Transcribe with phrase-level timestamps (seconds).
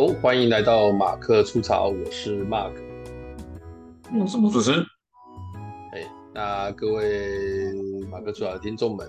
[0.00, 2.72] 好，欢迎来到马克出槽，我是 Mark，
[4.18, 4.72] 我是魔术师。
[5.92, 7.70] 哎，那各位
[8.10, 9.06] 马克出槽的听众们，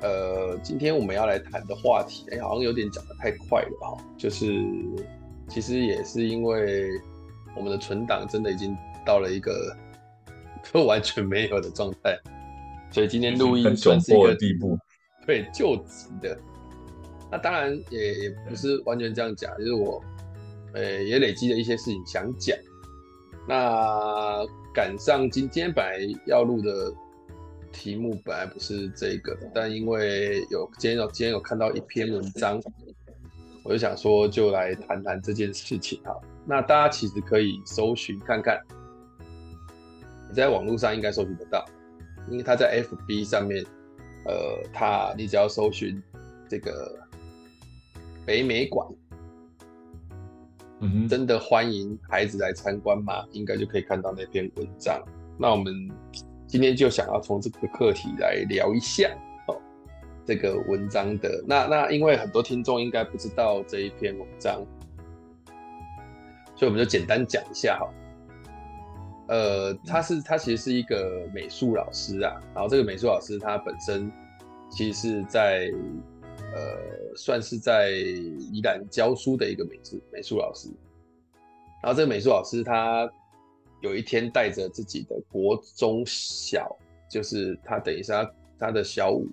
[0.00, 4.60] 呃，今天我们要来谈的话题，哎，好像有点讲的太快了哈，就是
[5.46, 6.88] 其实也是因为
[7.56, 8.76] 我们的存档真的已经
[9.06, 9.52] 到了一个
[10.72, 12.18] 都完全没有的状态，
[12.90, 14.76] 所以今天录音算是一个地步，
[15.24, 16.36] 对，救急的。
[17.32, 20.04] 那当然也也不是完全这样讲，就是我，
[20.74, 22.54] 呃，也累积了一些事情想讲。
[23.48, 26.92] 那赶上今天本来要录的
[27.72, 32.60] 题目本来不是这个，但因为有今天有今天有看到一篇文章，
[33.64, 36.14] 我就想说就来谈谈这件事情哈。
[36.44, 38.60] 那大家其实可以搜寻看看，
[40.28, 41.64] 你在网络上应该搜寻得到，
[42.30, 43.64] 因为他在 FB 上面，
[44.26, 45.98] 呃，他你只要搜寻
[46.46, 47.01] 这个。
[48.24, 48.86] 北美馆，
[50.78, 53.24] 嗯哼，真的欢迎孩子来参观吗？
[53.32, 55.02] 应该就可以看到那篇文章。
[55.36, 55.90] 那我们
[56.46, 59.10] 今天就想要从这个课题来聊一下
[59.48, 59.56] 哦，
[60.24, 64.64] 这个文章的那那因为很多听众应该不知道这一篇文章，
[66.54, 67.88] 所以我们就简单讲一下哈。
[69.28, 74.08] 呃，他是他其实是一个美术老师啊，然后这个美术老师他本身
[74.70, 75.68] 其实是在。
[76.54, 80.68] 呃，算是在宜兰教书的一个美术美术老师，
[81.82, 83.10] 然后这个美术老师他
[83.80, 86.76] 有一天带着自己的国中小，
[87.10, 89.26] 就是他等于是他他的小五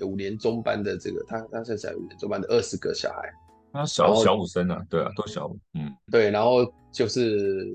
[0.00, 3.32] 五年中班的这个他他是小五年中班的二十个小孩，
[3.72, 7.66] 他小小五生啊，对啊，都小五，嗯，对，然后就是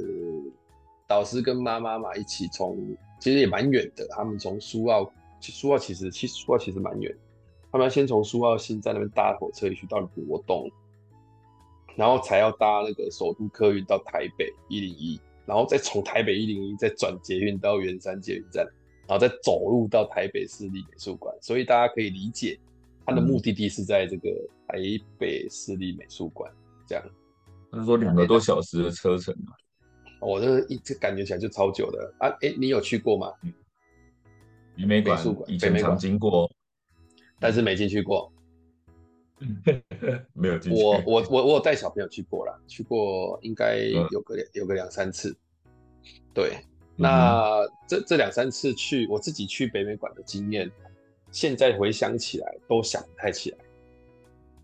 [1.08, 2.78] 导师跟妈妈嘛一起从，
[3.20, 7.12] 其实也蛮远的，他们从苏澳，苏澳其实其实苏澳其实蛮远。
[7.72, 10.70] 他们要先从苏澳新站那边搭火车一去到罗东，
[11.96, 18.66] 然后才要搭那个首都客运到台北一零一，然后再从台北一零一再转捷运到圆山捷运站，
[19.08, 21.34] 然后再走路到台北市立美术馆。
[21.42, 22.60] 所以大家可以理解，
[23.06, 24.30] 它的目的地是在这个
[24.68, 24.78] 台
[25.18, 26.52] 北市立美术馆。
[26.86, 27.04] 这样，
[27.72, 29.54] 他是说两个多小时的车程嘛？
[30.20, 32.28] 我这一直感觉起来就超久的啊！
[32.42, 33.32] 哎，你有去过吗？
[33.44, 33.54] 嗯
[34.88, 36.52] 美术馆以前常经过。
[37.42, 38.32] 但是没进去过，
[40.32, 40.82] 没有进去。
[40.82, 43.78] 我我我我有带小朋友去过了，去过应该
[44.12, 45.36] 有个有个两三次。
[46.36, 46.58] 对，
[46.96, 50.72] 那、嗯、这这两三次去我自己去北美馆的经验，
[51.32, 53.58] 现在回想起来都想不太起来。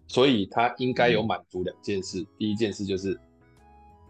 [0.07, 3.19] 所以他应该有满足两件事、嗯，第一件事就是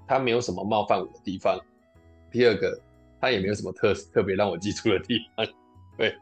[0.05, 1.57] 他没有什么冒犯我的地方，
[2.29, 2.77] 第二个
[3.21, 5.47] 他也没有什么特特别让我记住的地方。
[5.97, 6.13] 对。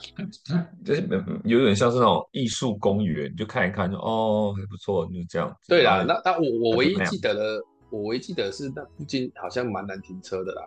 [0.84, 1.08] 就是
[1.44, 5.54] 有点像是那种艺术公园，就看一看就哦还不错，就这样。
[5.68, 10.62] 对啦，那那我我唯一记得的，我唯一记得是那附近好像蛮难停车的啦，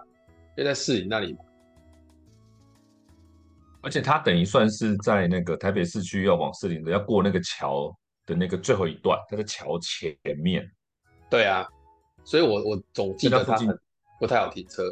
[0.56, 1.40] 就在市林那里嘛。
[3.82, 7.94] 而且它等于算是在那个台北市区要往市林的，要过那个桥
[8.26, 10.66] 的那个最后一段，它在桥前面。
[11.30, 11.68] 对啊，
[12.24, 13.78] 所以我我总记得它很
[14.20, 14.84] 不太好停车。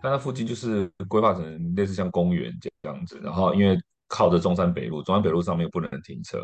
[0.00, 6.38] 但它附近就是规划成类似像公园这样子，然后因为靠着中山北路，中山北路上面又不能停车，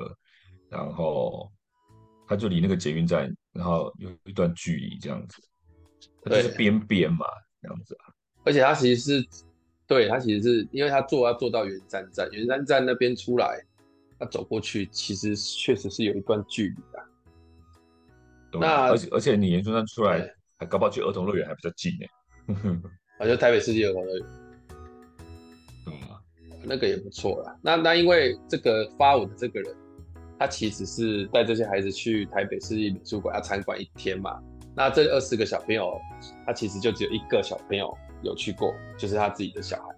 [0.69, 1.51] 然后
[2.27, 5.43] 它就离那个捷运站，然后有一段距离这样子，
[6.23, 7.27] 它就是边边嘛，
[7.63, 8.13] 这样子啊。
[8.45, 9.29] 而且它其实是，
[9.87, 13.65] 对，它其实是因为它坐要坐到圆山站，圆山站那边出来，
[14.19, 17.03] 它走过去其实确实是有一段距离的。
[18.61, 22.07] 那而且而且你圆山站出来，还搞不好去儿童乐园还比较近呢。
[23.19, 24.27] 啊，就台北世界儿童乐园，
[25.87, 25.93] 嗯，
[26.67, 27.57] 那个也不错啦。
[27.63, 29.75] 那那因为这个发文的这个人，
[30.39, 34.39] 他其实是带这些孩子去台北市立美术馆要参观一天嘛。
[34.77, 35.97] 那这二十个小朋友，
[36.45, 39.95] 他其实就只有一个小朋友有去过，就是他自己的小孩。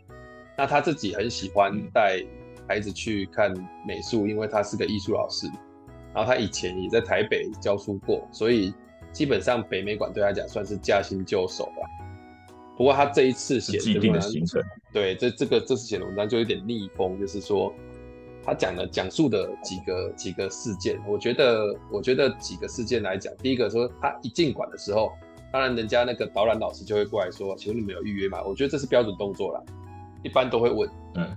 [0.58, 2.22] 那他自己很喜欢带
[2.68, 3.52] 孩子去看
[3.86, 5.46] 美术，因为他是个艺术老师，
[6.14, 8.72] 然后他以前也在台北教书过，所以
[9.12, 11.86] 基本上北美馆对他讲算是驾轻就熟了。
[12.76, 14.62] 不过他这一次写既定的行程，
[14.96, 17.70] 对，这这个这次写的文章就有点逆风，就是说
[18.42, 25.12] 他讲的讲述的几个几个事件，我觉得我觉得几个事件来讲，第一个说他一进馆的时候，
[25.52, 28.42] 当然人家那个导览老师就会过来说，请问你们有预约吗？
[28.42, 29.62] 我觉得这是标准动作啦，
[30.24, 30.88] 一般都会问。
[31.16, 31.36] 嗯，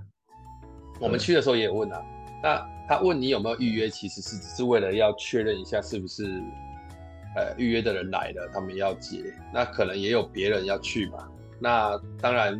[1.01, 2.01] 我们去的时候也有问啊。
[2.41, 6.41] 那他问你有没有预约，其实是只是为了要确认一下是不是。
[7.35, 9.21] 呃，预约的人来了，他们要接，
[9.53, 11.27] 那可能也有别人要去嘛。
[11.59, 12.59] 那当然，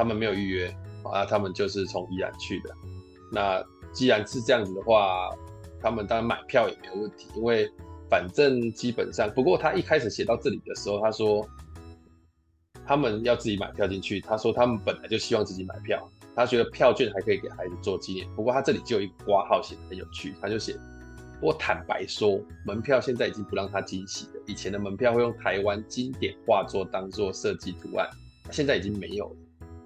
[0.00, 0.74] 他们没有预约，
[1.04, 2.74] 啊，他们就是从宜兰去的。
[3.30, 3.62] 那
[3.92, 5.28] 既然是这样子的话，
[5.78, 7.70] 他们当然买票也没有问题，因为
[8.08, 11.46] 反正基本上，不过他一开始写到这里的时候，他说
[12.86, 14.22] 他们要自己买票进去。
[14.22, 18.26] 他说他们本来就希望自己买票，他觉得票券还可以给孩子做纪念。
[18.34, 20.74] 不过他这里就有一个挂号写的很有趣，他就写：
[21.42, 24.42] 我坦白说，门票现在已经不让他惊喜了。
[24.46, 28.08] 以前的门票会用台湾经典画作当做设计图案，
[28.50, 29.36] 现在已经没有了。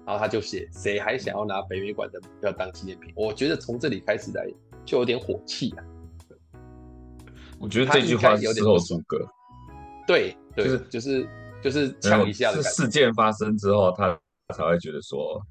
[0.05, 3.11] 然后他就写：谁还想要拿北美馆的门票当纪念品？
[3.15, 4.45] 我觉得从这里开始来
[4.85, 5.83] 就有点火气啊。
[7.57, 9.25] 我觉得这句话有点诸葛，
[10.05, 11.29] 对，对，就是就是
[11.63, 12.61] 就是抢一下的。
[12.61, 14.19] 是事件发生之后，他
[14.53, 15.41] 才会觉得说，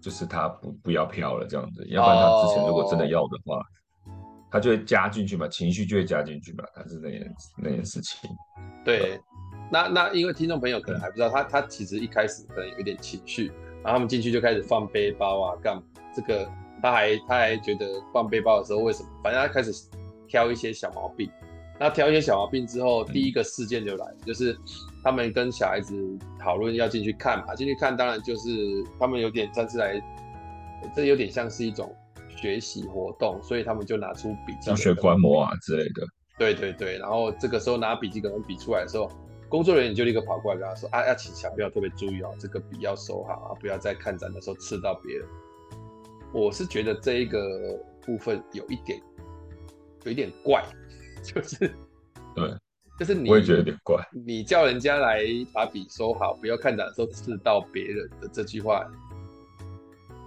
[0.00, 4.12] 就是他不不要票了这样子，要不然他之前如果真的要的话，哦、
[4.50, 8.30] 他就会加进去嘛，情绪就会加进去嘛，他是那件那件事情。
[8.82, 9.20] 对，对
[9.70, 13.52] 那那因为听众朋友可能还不知道，他他其实一开始可能有一点情绪，
[13.82, 15.82] 然后他们进去就开始放背包啊，干嘛
[16.14, 16.48] 这个
[16.80, 19.08] 他还他还觉得放背包的时候为什么？
[19.22, 19.72] 反正他开始
[20.28, 21.30] 挑一些小毛病。
[21.80, 24.56] 那挑一些小毛病之后，第一个事件就来了，就是
[25.02, 25.96] 他们跟小孩子
[26.38, 28.50] 讨论要进去看嘛，进去看当然就是
[29.00, 30.00] 他们有点算是来，
[30.94, 31.92] 这有点像是一种
[32.36, 36.06] 学习活动，所以他们就拿出笔记，像学观摩啊之类的。
[36.38, 39.10] 对对对，然后这个时候拿笔记本笔出来的时候，
[39.52, 45.28] 工作人员就立刻跑过来跟他说啊，要请小朋友特别注意哦，这个笔要收好啊，不要在看展的时候刺到别人。
[46.32, 48.98] 我是觉得这一个部分有一点，
[50.04, 50.64] 有一点怪。
[51.22, 51.70] 就是，
[52.34, 52.50] 对，
[52.98, 54.02] 就是你，我也觉得有点怪。
[54.24, 55.22] 你叫人家来
[55.52, 58.90] 把笔收好，不要看展的时候刺到别人的这句话，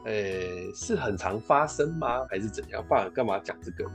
[0.05, 2.23] 诶、欸，是很常发生吗？
[2.29, 2.85] 还是怎样？
[2.87, 3.89] 不然干嘛讲这个？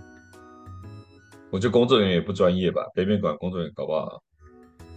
[1.53, 2.85] 我觉得工作人员也不专业吧。
[2.97, 4.21] 北美馆工作人员搞不好，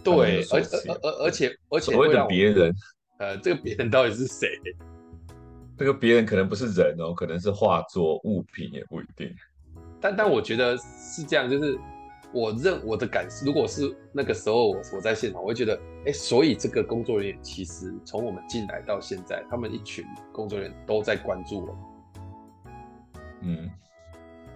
[0.04, 2.74] 对，而而而而且而且所谓的别人，
[3.18, 4.48] 呃，这个别人到底是谁？
[5.76, 9.34] 这个别人可能不是人哦，可能是画作、物品也不一定。
[10.00, 11.78] 但但我觉得是这样，就是。
[12.36, 21.78] 我认我的感受，如果是那个时候我我在现场，我会觉得，哎、欸，所以这个工作人员其实从我们进来到现在，他们一群工作人员都在关注我。
[23.42, 23.70] 嗯，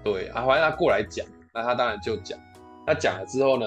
[0.03, 1.25] 对啊，反正他过来讲，
[1.55, 2.37] 那他当然就讲。
[2.89, 3.67] 那讲了之后呢，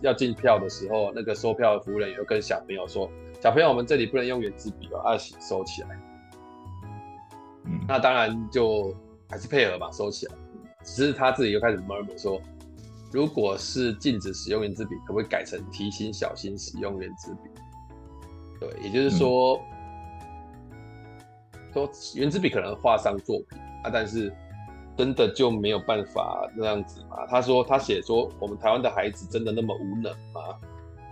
[0.00, 3.06] 要进票的时候，那个收票的服务人员又跟小朋友说
[3.38, 5.88] ：“小朋友，我们这里不能用圆珠笔哦，要收起来。”
[7.68, 8.96] 嗯，那当然就
[9.28, 10.34] 还是配合嘛，收起来。
[10.82, 12.40] 只是他自己又开始 murmur 说。
[13.12, 17.50] 如果是禁止使用圆珠笔，可不可以改成提醒小心使用圆珠笔？
[18.58, 19.60] 对，也就是说，
[21.52, 24.34] 嗯、说圆珠笔可能画上作品啊，但是
[24.96, 27.26] 真的就没有办法那样子吗？
[27.28, 30.40] 他说他写说，我们台湾的孩子真的那么无能吗？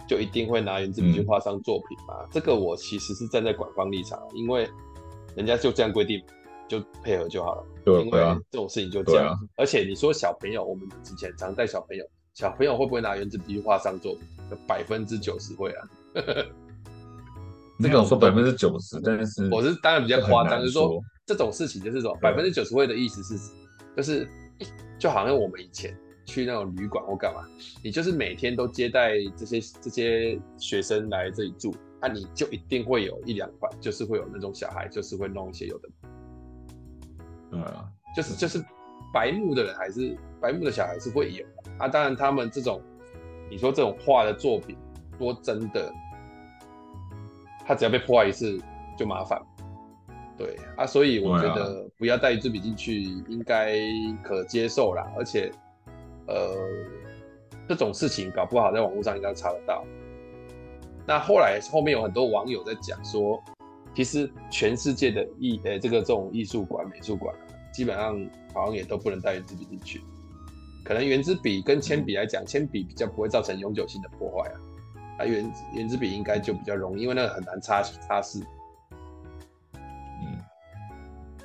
[0.09, 2.15] 就一定会拿原子笔去画上作品吗？
[2.23, 4.69] 嗯、这个我其实是站在官方立场，因为
[5.35, 6.23] 人家就这样规定。
[6.71, 9.37] 就配合就好了，对，因为这种事情就这样。
[9.56, 14.23] 而且你说小朋友，我们之前常带小朋友，小朋友会不会拿原子笔去画上作品？
[14.69, 15.89] 百分之九十会啊。
[17.81, 23.51] 这个我说百分之九十，但是我是当然比较夸张，就是说这种事情就是说百分之九十会的意思是，
[23.97, 24.29] 就是
[24.99, 27.43] 就好像我们以前去那种旅馆或干嘛，
[27.82, 35.89] 你就是每天都接待这些这些学生来这里住，那、啊、你就一定会有一两款，就是会有那种小孩，就是会弄一些有的。
[37.51, 38.65] 对啊，就是就是
[39.13, 41.44] 白目的人还是白目的小孩是会有
[41.79, 41.89] 啊。
[41.89, 42.81] 当然，他们这种
[43.51, 44.77] 你说这种画的作品，
[45.19, 45.93] 说真的，
[47.67, 48.56] 他只要被破坏一次
[48.97, 49.43] 就麻烦。
[50.41, 53.77] 对啊，所以我觉得不要带一支笔进去应该
[54.23, 55.06] 可接受啦。
[55.17, 55.53] 而且，
[56.27, 56.56] 呃，
[57.69, 59.85] 这种事情搞不好在网络上应该查得到。
[61.06, 63.43] 那后来后面有很多网友在讲说。
[63.93, 67.35] 其实全世界的艺，呃，这个这种艺术馆、美术馆，
[67.73, 68.17] 基本上
[68.55, 70.01] 好像也都不能带一支笔进去。
[70.85, 74.55] 可能圆珠笔跟铅笔来讲，铅笔比较不会造成永久性的破坏啊。
[75.19, 78.44] 啊，圆圆珠笔应该就比较容易，因为那个很难擦擦拭。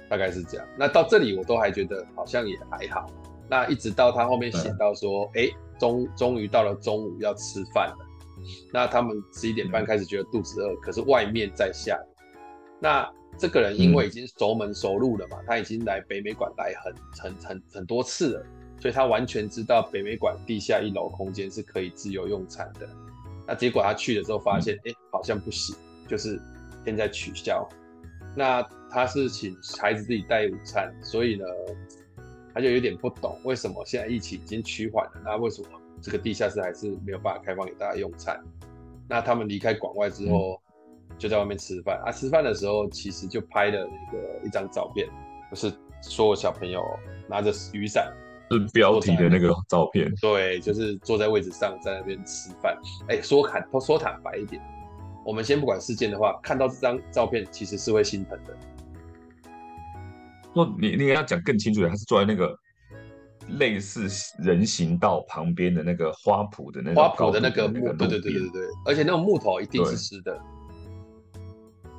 [0.06, 0.68] 嗯，大概是这样。
[0.78, 3.06] 那到这里我都还觉得好像也还好。
[3.50, 7.98] 那一直到他后面写到说，哎、嗯，终终于到了中午要吃饭了。
[8.74, 12.08] 那他们十一点半开始觉得肚子饿，嗯、可是外面在下雨。
[12.80, 18.46] 那这个人因为已经熟门熟路了嘛，嗯、他已经来北美馆来很很很很多次了，
[18.80, 22.88] 所以他完全知道北美馆地下一楼空间是可以自由用餐的。
[23.48, 25.76] 那结果他去的时候发现，哎、嗯，好像不行，
[26.08, 26.42] 就是
[26.84, 27.68] 现在取消。
[28.36, 31.46] 那他是请孩子自己带午餐，所以呢，
[32.54, 35.68] 他就有点不懂为什么现在疫情已经趋缓了，那为什么
[36.02, 38.40] 这个地下室还是没有办法开放给大家用餐？
[39.08, 40.54] 那他们离开馆外之后。
[40.54, 40.60] 嗯
[41.18, 42.12] 就在外面吃饭啊！
[42.12, 45.08] 吃饭的时候，其实就拍了那个一张照片，
[45.50, 46.84] 就是所有小朋友
[47.30, 48.12] 拿着雨伞，
[48.52, 50.14] 是标题的那个照片。
[50.20, 52.78] 对，就是坐在位置上在那边吃饭。
[53.08, 54.62] 哎，说坦说坦白一点，
[55.26, 58.56] 我们先不管事件的话，看到这张照片其实是会心疼的。
[60.54, 62.56] 说你你要讲更清楚点，他是坐在那个
[63.58, 70.40] 类似人行道旁边的那个花圃的那个花圃的那个木，对对对对对，而且那种木头一定是湿的。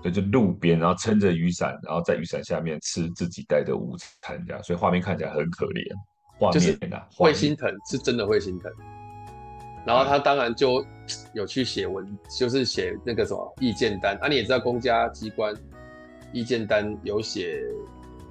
[0.03, 5.83] 对，就路边，然后撑着雨伞，然后在雨伞下面吃自己带的午餐，这样，所以画面看起来很可怜。
[6.39, 8.71] 画面啊，会心疼，是真的会心疼。
[9.87, 10.85] 然后他当然就
[11.33, 12.05] 有去写文，
[12.37, 14.27] 就是写那个什么意见单啊。
[14.27, 15.55] 你也知道，公家机关
[16.33, 17.63] 意见单有写，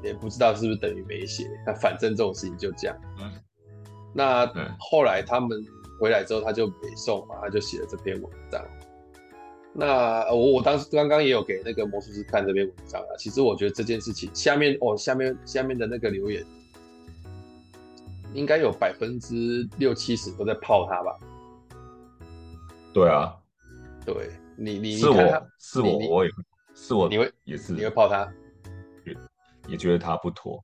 [0.04, 1.50] 也不知道是不是等于没写。
[1.66, 2.98] 那反正这种事情就这样。
[3.20, 3.32] 嗯。
[4.14, 4.46] 那
[4.78, 5.58] 后来他们
[5.98, 8.62] 回来之后，他就北宋嘛，他就写了这篇文章。
[9.72, 13.12] 那我我当时刚刚也有给那个魔术师看这篇文章啊。
[13.18, 16.46] 其实我觉得这件事情下面哦，下面下面的那个留言，
[18.34, 21.18] 应该有百分之六七十都在泡他吧？
[22.96, 23.36] 对啊，
[24.06, 25.18] 对你你是我
[25.60, 26.32] 是我我也
[26.74, 28.26] 是我你会也是你会泡他，
[29.06, 29.14] 也
[29.68, 30.64] 也觉得他不妥。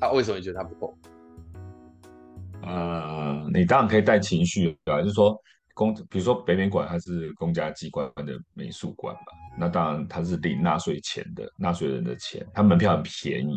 [0.00, 0.98] 他、啊、为什么你觉得他不妥？
[2.62, 5.40] 呃，你当然可以带情绪啊，就是说。
[5.74, 9.20] 公，比如说北美馆，它是公家机关的美术馆嘛，
[9.56, 13.56] 那当然它是领纳税钱的，纳税人的钱，它门票很便宜，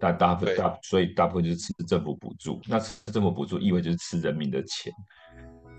[0.00, 4.92] 但大部分大，所以大部分就是吃政府补助，那吃政府补助意味就是吃人民的钱，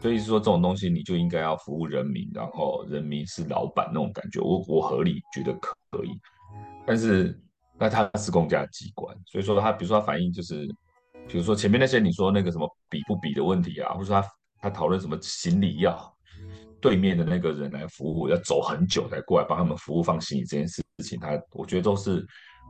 [0.02, 6.10] 所以说这种东西你就应该要服务人民，然后人民是老板那种感觉，我我合理觉得可以，
[6.86, 7.40] 但是
[7.80, 10.68] 那它是公家机关，所以说他比如说他反映就是，
[11.28, 14.28] 比如说前面那些你说那个什么比不比的问题啊，或者说他。
[14.64, 16.16] 他讨论什么行李要
[16.80, 22.24] 对面的那个人来服务，要走很久才过来帮他们服务放行李这件事情，他我觉得都是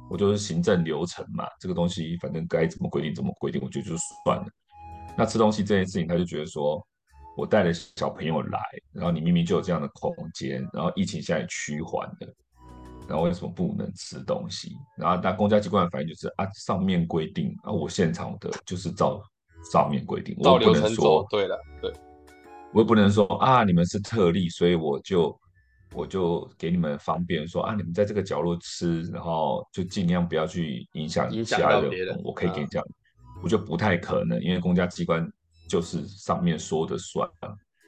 [0.09, 4.45] 我就是行政流程嘛，这个东西反正该怎么规定怎么规定，我觉得就算了。
[5.17, 6.81] 那吃东西这件事情，他就觉得说
[7.38, 8.59] 我带了小朋友来，
[8.91, 12.35] 然后你明明就有这样的空间，然后疫情现在趋缓了，
[13.07, 14.75] 然后为什么不能吃东西？
[14.97, 19.21] 然后那公家机关的反应就是啊，上面规定啊，我现场的就是照。
[19.71, 21.93] 上面规定，我不能说对了，对，
[22.73, 25.39] 我也不能说啊，你们是特例，所以我就
[25.93, 32.19] 我就给你们方便说啊，你们在这个角落吃，然后就尽量不要去影响其他人，人。
[32.23, 32.83] 我可以给你讲，
[33.43, 35.31] 我就不太可能，因为公家机关
[35.71, 37.25] 就是上面说的算。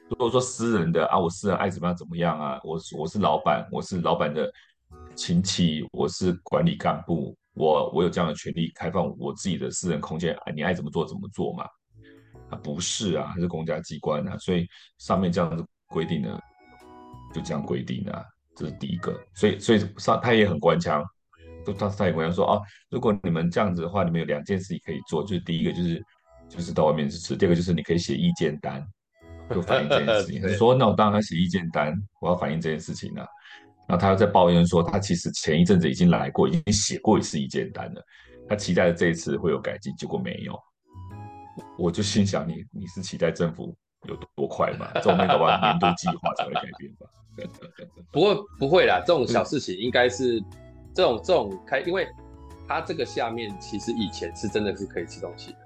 [0.08, 4.50] 如果说私人的啊，我私人爱怎么样怎么样啊，我我是老板，我是老板的
[5.14, 7.36] 亲戚，我是管理干部。
[7.52, 11.64] 我我有这样的权利，开放我自己的私人空间啊，你爱怎么做怎么做嘛？
[12.48, 16.40] 啊，不是啊，还是公家机关啊，所以上面这样子规定的，
[17.34, 18.24] 就这样规定啊，
[18.56, 19.14] 这是第一个。
[19.34, 21.04] 所以所以上他也很官腔，
[21.66, 26.02] 就他他也官腔说啊，如果你们这样子的话，你们有两件事情可以做，就是第一个就是
[26.48, 28.84] 就是到外面去吃，第二个就是你可以写意见单，
[29.50, 30.40] 就反映这件事情。
[30.46, 33.26] 你说那我当然写意见单，我要反映这件事情啊。
[33.86, 38.02] 然后他又在抱怨说，他其实前一阵子已经来过，已经写过一次意见单了。
[38.48, 40.58] 他期待的这一次会有改进，结果没有。
[41.78, 43.76] 我就心想你，你你是期待政府
[44.08, 44.90] 有多快吗？
[44.94, 47.06] 这种那个吧，年度计划才会改变吧？
[48.10, 50.40] 不过不会啦，这种小事情应该是
[50.94, 52.06] 这种这种开，因为
[52.66, 55.58] 他这个下面其实以前是真的是可以吃东西的。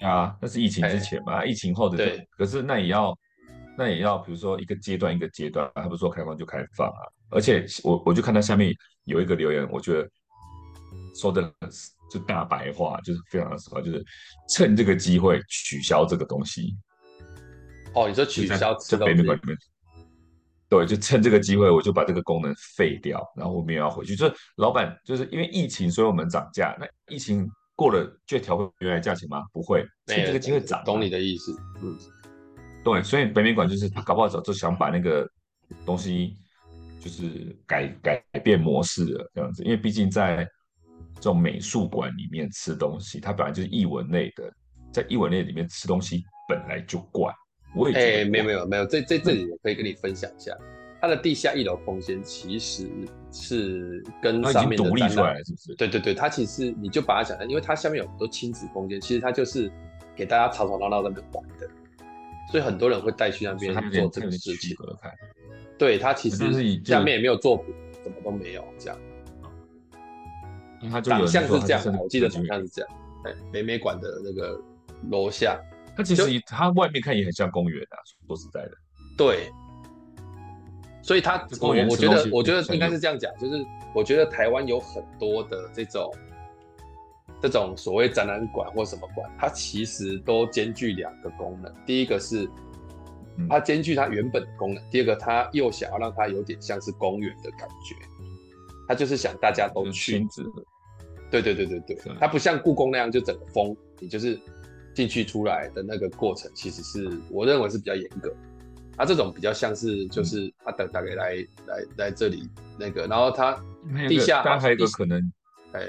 [0.00, 3.16] 啊，那是疫情之前嘛，疫情后的对，可是那也要。
[3.80, 6.98] 那也要，比如说一个阶段一个阶段，他不是说开放就开放啊。
[7.30, 8.74] 而且我我就看到下面
[9.04, 10.10] 有一个留言，我觉得
[11.14, 11.48] 说的
[12.10, 14.04] 就大白话，就是非常的什么，就是
[14.48, 16.76] 趁这个机会取消这个东西。
[17.94, 19.14] 哦，你说取消吃东西？
[19.14, 19.56] 在北美馆里面，
[20.68, 24.16] 对，就趁这个机会，我就把这个功能废掉，然后我们也要回去。
[24.16, 26.76] 就是老板，就是因为疫情，所以我们涨价。
[26.80, 29.44] 那疫情过了就调回原来价钱吗？
[29.52, 30.82] 不会，趁这个机会涨。
[30.84, 31.96] 懂你的意思，嗯。
[32.82, 35.24] 对，所以北美馆就是他搞不好早就想把那个
[35.86, 36.34] 东西
[37.00, 40.44] 就是改改变模式了这样子，因为毕竟在
[41.14, 44.52] 这种美术馆里面吃东西，它本来就是艺文类的，
[44.92, 47.32] 在艺文类里面吃东西本来就怪。
[47.76, 50.52] 我也哎、欸，没有没有没有，在在这里我可以跟你分享一下，
[51.00, 52.88] 它的地下一楼空间其实
[53.30, 55.74] 是跟上面的独立出来了，是不是？
[55.74, 59.70] 对对对，它其实你就把它想象，因为它下面有很多亲子空间，其实它就是
[60.16, 61.68] 给大家吵吵闹闹在那边玩的。
[62.50, 64.74] 所以很多人会带去那边做这个事情。
[65.76, 66.36] 对，他其实
[66.82, 68.98] 下面也没有作品，什么都没有这样。
[71.02, 72.90] 长相是这样，我记得长相是这样。
[73.24, 74.58] 哎，北美馆的那个
[75.10, 75.60] 楼下，
[75.94, 77.96] 它其实它外面看也很像公园啊。
[78.26, 78.72] 说实在的，
[79.16, 79.50] 对。
[81.08, 86.12] 所以他，我我觉得，我觉得应该是这样讲，就是我觉得台湾有很多的这种
[87.40, 91.74] 这种所谓展览馆或什么馆，它其实都兼具两个功能。
[91.86, 92.46] 第一个是
[93.48, 97.94] 它兼具它原本的功能，第二个它又想要让它有点像是公园的感觉，
[98.86, 100.28] 它就是想大家都去。
[101.30, 104.38] 对对对对对，它不像故宫那样就整个封，你就是
[104.94, 108.30] 进去出来的那个过程，其实是我认为是比较严格。
[108.98, 111.34] 它这种比较像是就是他等大概来
[111.66, 113.56] 来来这里那个，然后它
[114.08, 115.32] 地下还有一个可能，
[115.72, 115.88] 哎。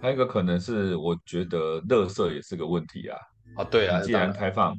[0.00, 3.16] 还有一个可能是，我觉得垃圾也是个问题啊。
[3.56, 4.76] 啊，对啊，你既然开放，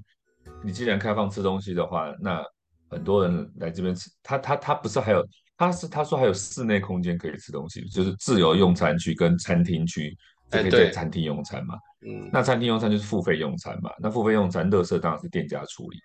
[0.64, 2.44] 你既然开放吃东西的话，那
[2.92, 10.16] 很多人来这边吃，他他他不是还有，他是他说还有室内空间可以吃东西，就是自由用餐区跟餐厅区，
[10.52, 11.76] 可以在餐厅用餐嘛。
[12.06, 13.90] 嗯，那餐厅用餐就是付费用餐嘛。
[14.00, 15.98] 那付费用餐，垃圾当然是店家处理。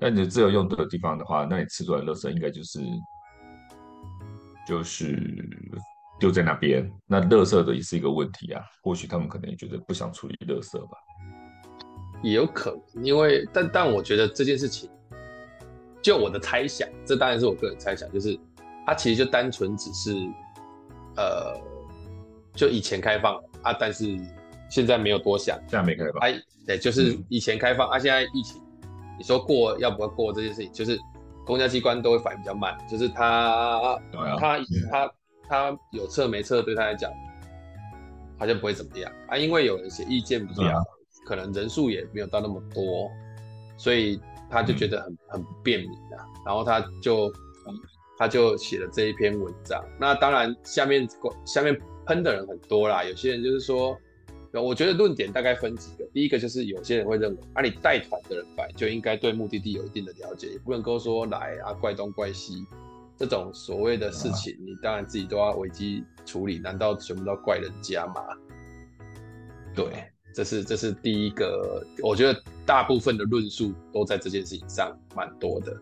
[0.00, 2.80] 那你自由用的地方的话，那你吃出来的垃圾应该就是
[4.66, 5.16] 就是。
[6.18, 8.64] 丢在那边，那垃圾的也是一个问题啊。
[8.82, 10.96] 或许他们可能也觉得不想处理垃圾吧，
[12.22, 13.04] 也有可能。
[13.04, 14.88] 因为，但但我觉得这件事情，
[16.00, 18.34] 就我的猜想，这当然是我个人猜想，就是
[18.86, 20.14] 它其实就单纯只是，
[21.16, 21.54] 呃，
[22.54, 24.18] 就以前开放啊，但是
[24.70, 26.22] 现在没有多想，现在没开放。
[26.22, 28.62] 哎，对，就是以前开放、嗯、啊，现在疫情，
[29.18, 30.98] 你说过要不要过这件事情，就是
[31.44, 34.58] 公家机关都会反应比较慢，就是他他
[34.90, 35.12] 他。
[35.48, 37.08] 他有测没测，对他来讲
[38.36, 40.84] 好像不会怎么样啊，因为有人写意见比较，嗯、
[41.24, 43.08] 可能人数也没有到那么多，
[43.76, 44.20] 所以
[44.50, 47.32] 他就觉得很、嗯、很不便民啊，然后他就
[48.18, 49.80] 他就写了这一篇文章。
[50.00, 51.08] 那当然下面
[51.44, 53.96] 下面喷的人很多啦，有些人就是说，
[54.62, 62.64] 我觉得论点大概分几个，第一个就是有些人会认为，啊，你带团的人来就应该对目的地有一定的了解，也不能够说来啊怪东怪西。
[63.18, 68.20] 这种所谓的事情，你当然自己都要危机处理，难道全部都要怪人家吗？
[69.74, 75.74] 对，这是这是第一个，我觉得大部分的论述都在这件事情上蛮多的。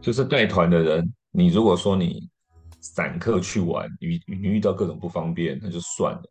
[0.00, 2.28] 就是带团的人，你如果说你
[2.80, 6.22] 散客去玩，你你遇到各种不方便，那就算了。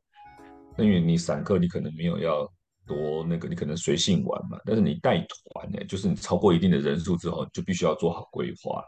[0.78, 2.50] 因为你散客，你可能没有要
[2.86, 4.58] 多那个，你可能随性玩嘛。
[4.66, 8.84] 但是你带团呢，就是你超过一定的人数之后，就必须要做好规划。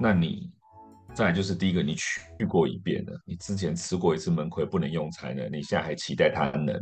[0.00, 0.50] 那你
[1.14, 6.78] 再来就是第一个，你去过一遍了，你之前吃过一次闷亏不能用餐了，你现在还期待他能？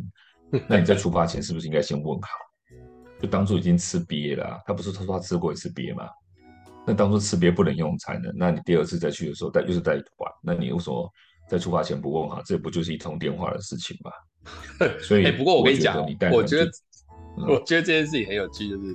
[0.68, 2.28] 那你在出发前是不是应该先问好？
[3.20, 6.08] 就当初已经吃瘪了，他不是他说他吃过一次瘪吗？
[6.86, 11.12] 那当初吃瘪不能用餐的，那你第二次再去的时候带又是带团，那你为什么
[11.48, 12.42] 在出发前不问好？
[12.44, 14.12] 这不就是一通电话的事情吗？
[15.00, 15.96] 所以，欸、不过我跟你讲，
[16.32, 16.70] 我觉得，
[17.48, 18.94] 我觉得这件事情很有趣，就是。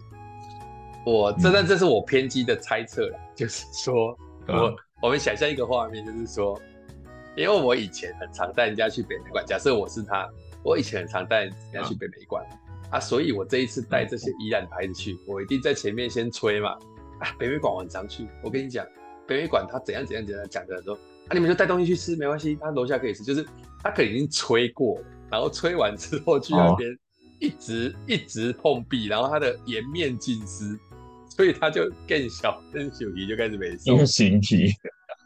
[1.06, 6.58] 我这但这是我偏激的猜测了，嗯、就是说，我我们想象一个画面，就是说，
[7.36, 10.26] 因为我以前很常带人家去北美馆，假设我是他，
[10.64, 12.58] 我以前很常带人家去北美馆、嗯、
[12.92, 16.70] 啊，所以我这一次带这些依然牌子去，我一定在前面先吹嘛，
[17.20, 18.86] 啊，北美馆我很常去，我跟你讲，
[19.28, 23.46] 北美馆他怎样怎样怎样讲的时候，啊，你们就带东西去吃没关系，他楼下可以吃，就是
[23.82, 26.90] 他可能已经吹过，然后吹完之后去那边
[27.40, 30.80] 一直、哦、一直碰壁，然后他的颜面尽失。
[31.36, 33.90] 所以他就更小，更小题就开始没事。
[33.90, 34.72] 用形体，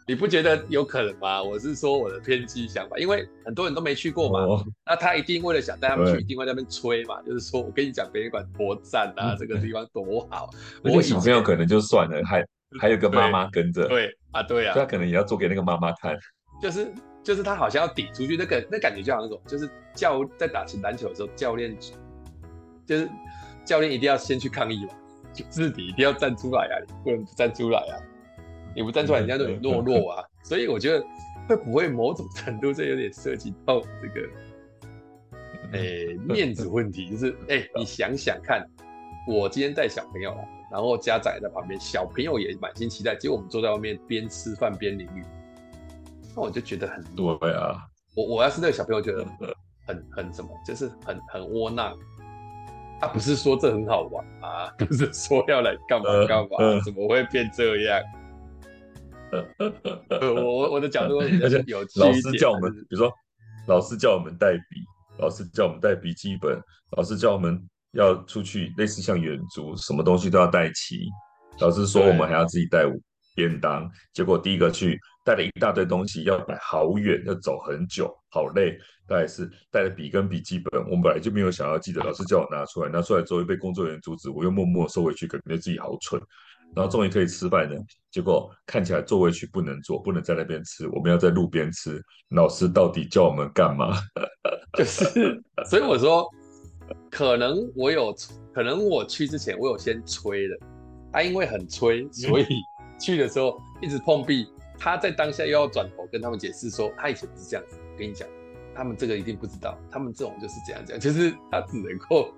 [0.08, 1.44] 你不觉得有可能吗？
[1.44, 4.40] 我是说我的偏激想法，因为很多人都没去过嘛。
[4.40, 7.22] 哦、那他一定为了想带他们去，对一定会在那边吹嘛。
[7.24, 10.50] 就是说我跟你讲，北美馆多赞啊，嗯、这个地方多好。
[10.82, 12.42] 我小朋友可能就算了，还
[12.80, 13.88] 还有个妈妈跟着。
[13.88, 16.18] 对啊，对啊，他可能也要做给那个妈妈看。
[16.62, 16.92] 就是
[17.24, 21.78] 就是他好像要顶出去，那个那感觉就好像那种，就是教在打篮球的时候，教练
[22.86, 23.10] 就是
[23.66, 24.94] 教练一定要先去抗议嘛。
[25.34, 26.76] 就是你一定要站出来啊！
[26.88, 27.94] 你不能不站出来啊！
[28.76, 30.24] 你不站出来，人家都很懦弱啊！
[30.42, 31.06] 所以我觉得
[31.48, 34.30] 会不会某种程度这有点涉及到这个，
[35.74, 37.12] 哎、欸，面子问题。
[37.12, 38.66] 就是哎、欸，你想想看，
[39.28, 45.24] 我今天带小朋友来，然后家长也在旁边，小朋友也满心期待，结果我们坐在外面边吃饭边淋雨，
[46.36, 47.86] 那我就觉得很对啊！
[48.16, 49.26] 我我要是那个小朋友，觉得
[49.86, 51.98] 很很什么，就是很很窝囊。
[53.00, 58.02] 他不是说这很好玩啊，不是说要来干嘛干嘛，呃呃、怎么会变这样？
[60.22, 62.08] 我我我的角度 比较有趣一点。
[62.08, 63.14] 老师叫我们，比如说，
[63.68, 64.84] 老师叫我们带笔，
[65.20, 66.60] 老师叫我们带笔记本，
[66.98, 67.62] 老师叫我们
[67.98, 71.10] 要出去，类似像远足，什么东西都要带齐。
[71.60, 72.86] 老师说我们还要自己带
[73.36, 78.78] 便当，结果第一个去带了一大堆东西，要摆好远，要走很久，好累。
[79.08, 86.22] 大概是带了笔跟笔记本，我们本来就没有想要记得，老师叫我拿出来，拿出来之后又被工作人员阻止，我又默默收回去，感觉自己好蠢。
[86.76, 87.82] 然后终于可以吃饭了。
[88.12, 92.04] 结果看起来座位区不能坐，不能在那边吃，我们要在路边吃。
[92.32, 93.98] 老师到底叫我们干嘛？
[94.78, 96.28] 就是，所以我说，
[97.18, 98.16] 可能我有，
[98.54, 100.58] 可能我去之前我有先吹了，
[101.12, 102.46] 他、啊、因为很吹，所以
[103.02, 104.46] 去的时候一直碰壁。
[104.78, 107.76] 他在当下又要转头跟他们解释说，他以前不是这样子。
[107.92, 108.28] 我跟你讲，
[108.76, 112.32] 他们这个一定不知道，他们这种就是这样讲， 就是他只能够。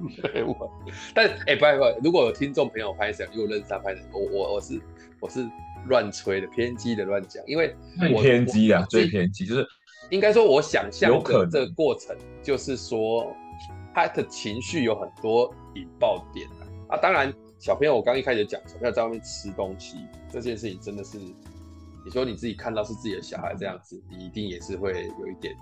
[1.12, 4.80] 但哎、欸，不不，如果有听众朋友拍摄，如果认识他拍的，我我我是
[5.18, 5.44] 我是
[5.88, 7.74] 乱吹的，偏激的乱讲，因为
[8.14, 9.66] 我偏激啊，最偏激就是
[10.10, 13.34] 应该说，我想象的这个过程，就是说
[13.94, 16.48] 他的情绪有很多引爆点
[16.88, 25.54] 啊，啊当然，小朋友，我刚一开始讲，小朋友在外面吃东西这件事情，真的是你说你自己看到是自己的小孩这样子，你一定也是会有一点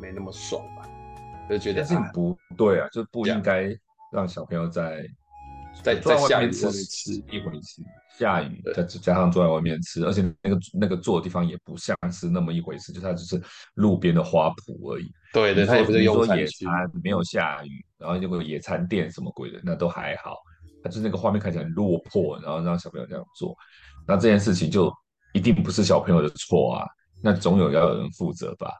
[0.00, 0.88] 没那么爽吧。
[1.48, 3.76] 就觉得是不对啊，就不应该
[4.10, 5.06] 让小朋友在
[5.82, 7.82] 在在下雨吃吃一回事。
[8.18, 13.40] 下雨再加上坐在外面吃，而且那个那个坐的地方也不像是那么一回事，就它只是
[13.74, 15.12] 路边的花圃而已。
[15.36, 20.36] 对对，它也不是用野餐，没有下雨，然后那个野餐垫什么鬼的，那都还好。
[20.82, 23.54] 它就是那个画面看起来很落魄，然后让小朋友这样做，
[24.06, 24.92] 那这件事情就
[25.34, 26.86] 一定不是小朋友的错啊，
[27.22, 28.72] 那总有要有人负责吧？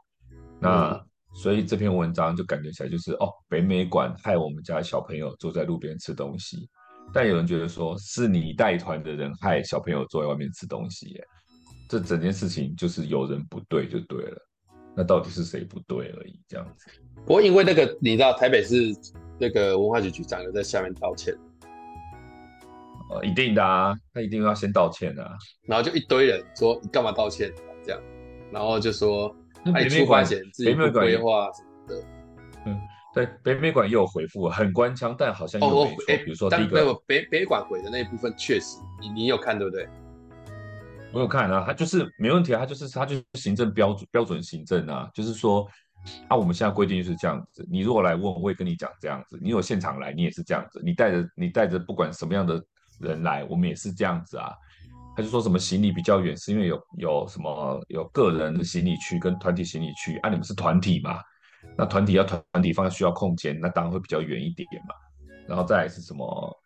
[0.60, 0.92] 那。
[0.92, 1.06] 嗯
[1.38, 6.66] 所以这篇文章就感觉起来就是哦，北美馆害我们家小朋友坐在路边吃东西，
[7.12, 11.22] 但有人觉得说是你带团的人害小朋友坐在外面吃东西耶，
[11.90, 14.38] 这整件事情就是有人不对就对了，
[14.96, 16.90] 那到底是谁不对而已这样子。
[17.26, 18.74] 不过因为那个你知道台北市
[19.38, 21.34] 那个文化局局长有在下面道歉，
[23.10, 27.52] 呃，一定的啊，他一定要先道歉啊，然后就一堆人说你干嘛道歉
[27.84, 28.00] 这样，
[28.50, 29.34] 然后就说。
[29.74, 32.06] 北美馆自己规划什么的，
[32.66, 32.80] 嗯，
[33.12, 35.82] 对，北美馆也有回复，很官腔，但好像又没错。
[35.82, 39.88] 哦欸、比如说第一个，北北馆回的那一部分确实，你你有看对不对？
[41.16, 45.66] 我有看啊，他就是没问题啊，他就是他就是行政标准标准行政啊，就是说
[46.28, 52.62] 啊，我们现在规定就是这样子，你如果来问，我会跟你讲这样子，你有现场来，你也是这样子，你带着你带着不管什么样的
[53.00, 54.52] 人来，我们也是这样子啊。
[55.16, 60.28] 他就说什么行李比较远，是因为有有什么有个人的行李区跟团体行李区啊？
[60.28, 61.18] 你们是团体嘛？
[61.78, 64.94] 那团体要团体放需要空间，那当然会比较远一点嘛。
[65.48, 66.62] 然后再是什么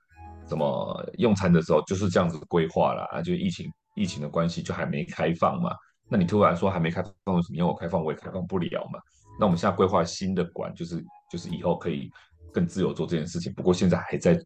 [0.48, 3.22] 什么用餐的时候就是这样子规划了啊？
[3.22, 5.76] 就疫情疫情的关系就还没开放嘛。
[6.08, 8.02] 那你突然说还没开放，为什么要我开放？
[8.02, 8.98] 我也开放不了嘛。
[9.38, 12.10] 那我们现在规划新的馆，就是就是以后可以
[12.52, 13.52] 更自由做这件事情。
[13.54, 14.42] 不过现在还在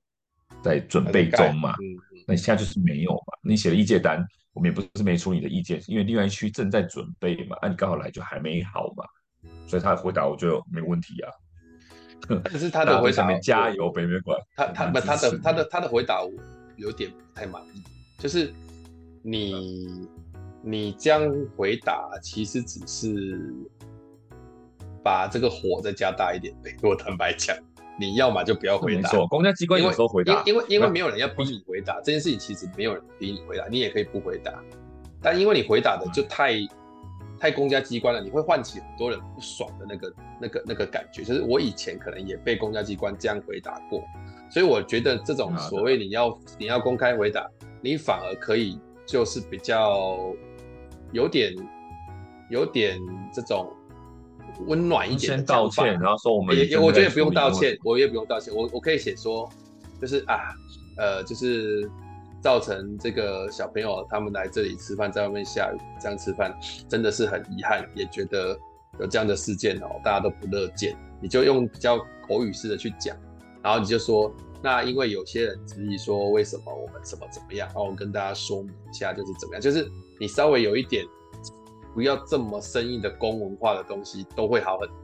[0.63, 1.75] 在准备中嘛。
[2.27, 3.33] 那你现在就是没有嘛？
[3.43, 7.57] 你写了意见单，我们也不是没出你的意见，因为另外一区正在准备嘛。
[7.63, 9.05] 那、啊、你刚好来就还没好嘛，
[9.67, 11.31] 所以他的回答我觉得没问题啊。
[12.45, 14.39] 可是他的 回答，加油北美馆。
[14.57, 16.31] 他他不他的他的他的回答我
[16.77, 17.83] 有点不太满意，
[18.19, 18.53] 就是
[19.27, 20.07] 你
[20.63, 23.53] 你这样回答，其实只是
[25.03, 26.77] 把这个火再加大一点呗。
[26.83, 27.57] 我坦白讲。
[27.97, 29.09] 你要嘛就不要回答。
[29.31, 34.53] 公家机关有时候回答，因为因为因为没有人要逼你回答这件事情，其实没有人逼你回答，你也可以不回答。
[35.23, 36.55] 但因为你回答的就太
[37.39, 41.23] 太公家机关了，你会唤起很多人不爽的那个那个那个感觉。
[41.23, 44.03] 就是我以前可能也被公家机关这样回答过，
[44.51, 47.49] 所以我觉得这种所谓你要你要公开回答，
[47.81, 50.33] 你反而可以就是比较
[51.13, 51.55] 有点
[52.51, 52.99] 有点
[53.33, 53.73] 这种。
[54.69, 59.51] 温暖一点，先道歉，然后说我们也，我觉得也不用道歉，我也不用道歉，我我可以写说，
[60.01, 60.39] 就是啊，
[60.97, 61.91] 呃，就是
[62.41, 66.57] 造成这个小朋友他们来这里吃饭，在外面下雨这样吃饭，
[66.89, 68.57] 真的是很遗憾，也觉得
[69.01, 73.17] 有这样的事件哦，大家都不乐见，你就用比较口语式的去讲，
[73.61, 74.33] 然后你就说，
[74.65, 79.87] 那因为有些人质疑说，为什么我们怎么怎么样，然后我跟大家说明一下，就是怎么样，就是
[80.19, 81.05] 你稍微有一点。
[81.93, 84.97] 不要这么生硬的公文化的东西都会好很多，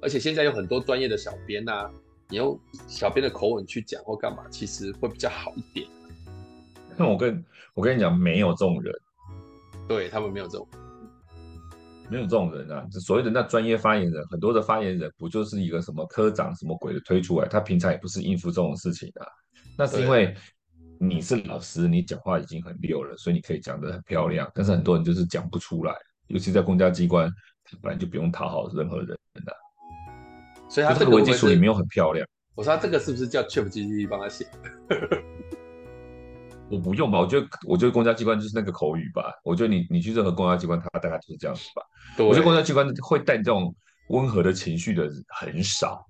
[0.00, 1.90] 而且现在有很多专业的小编呐、啊，
[2.28, 5.88] 你用小编的口吻去讲或干嘛，其实会比较好一点。
[6.96, 8.94] 那我跟我跟你讲，没有这种人，
[9.88, 10.68] 对他们没有这种，
[12.10, 12.86] 没有这种人啊。
[12.90, 19.28] 所谓的那专业发言人，很多的发言人不就是一个什么科长什么鬼的推出来，他平常也不是应付这种事情的、啊。
[19.78, 20.34] 那是因为
[20.98, 25.94] 你是老师，你讲话已经很溜了，所以你可以讲得很漂亮，但是很多人就是讲不出来。
[26.28, 27.30] 尤其在公家机关，
[27.80, 29.08] 本来就不用讨好任何人
[29.44, 29.56] 的，
[30.68, 32.26] 所以他这个文件处理没有很漂亮。
[32.54, 34.46] 我说他这个是不是叫 ChatGPT 帮他写？
[36.68, 39.32] 我不用吧，我觉得我觉得公家机关就是那个口语吧。
[39.44, 41.82] 我觉得你你去任何公家机关，他大概就是这样子吧。
[42.24, 43.74] 我觉得公家机关会带这种
[44.08, 46.04] 温和的情绪的人很少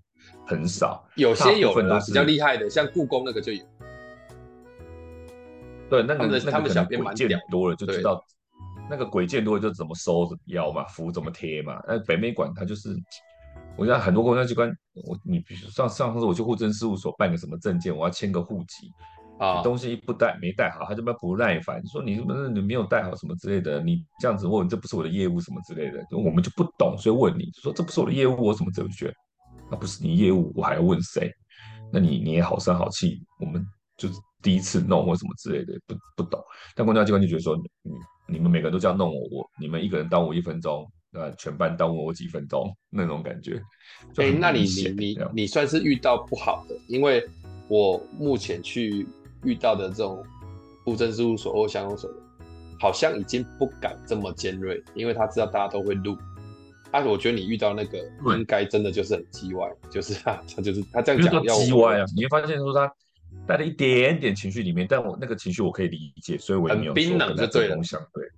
[0.47, 3.63] 很少，有些有的比较厉害的，像故宫那个就有。
[5.91, 8.25] 对，那个他们那个可能鬼见多了就知道，
[8.89, 11.81] 那个鬼见多了就怎么收腰嘛，符怎么贴嘛。
[11.87, 12.97] 那北美馆它就是，
[13.77, 18.91] 我讲很多公家机关，我你比如上次我去户政事务所办个什么证件，我要签个户籍。
[19.39, 29.15] 啊，东西不带没带好，他这边不耐烦，说你是不是你没有带好什么之类的，你这样子问，这不是我的业务什么之类的，我们就不懂，所以问你说这不是我的业务，我怎么这么觉得？
[29.71, 31.31] 那不是你业务，我还要问谁？
[31.93, 33.63] 那你你也好声好气，我们
[33.99, 36.41] 就是第一次弄或什么之类的，不不懂。
[36.75, 37.93] 但公交机关就觉得说，你
[38.27, 43.61] 你们每个人都这样弄我，我你们一个人耽误一分钟，呃，全班耽误我几分钟那种感觉。
[44.17, 47.23] 哎、欸，那你你你你算是遇到不好的，因为
[47.69, 49.07] 我目前去。
[49.45, 50.23] 遇到的这种
[50.85, 52.11] 户政事务所或乡公所，
[52.79, 56.17] 好像已经不敢这么尖锐，因为他知道大家都会录。
[56.93, 57.99] 啊，我觉得你遇到那个
[58.37, 62.05] 应该真的就是很叽歪，就是他他就是他这样讲要叽歪啊！
[62.15, 62.91] 你会发现说他
[63.47, 67.77] 带了一点点情绪里面，但我那个情绪我可以理解，所以我也没有冰冷就对了。
[67.77, 68.29] 对，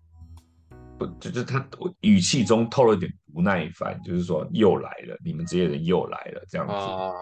[0.98, 1.64] 不就是他
[2.00, 6.72] 语气中透了一点不耐烦，就是说又来了，你们这些人又来了这样子。
[6.72, 7.12] 啊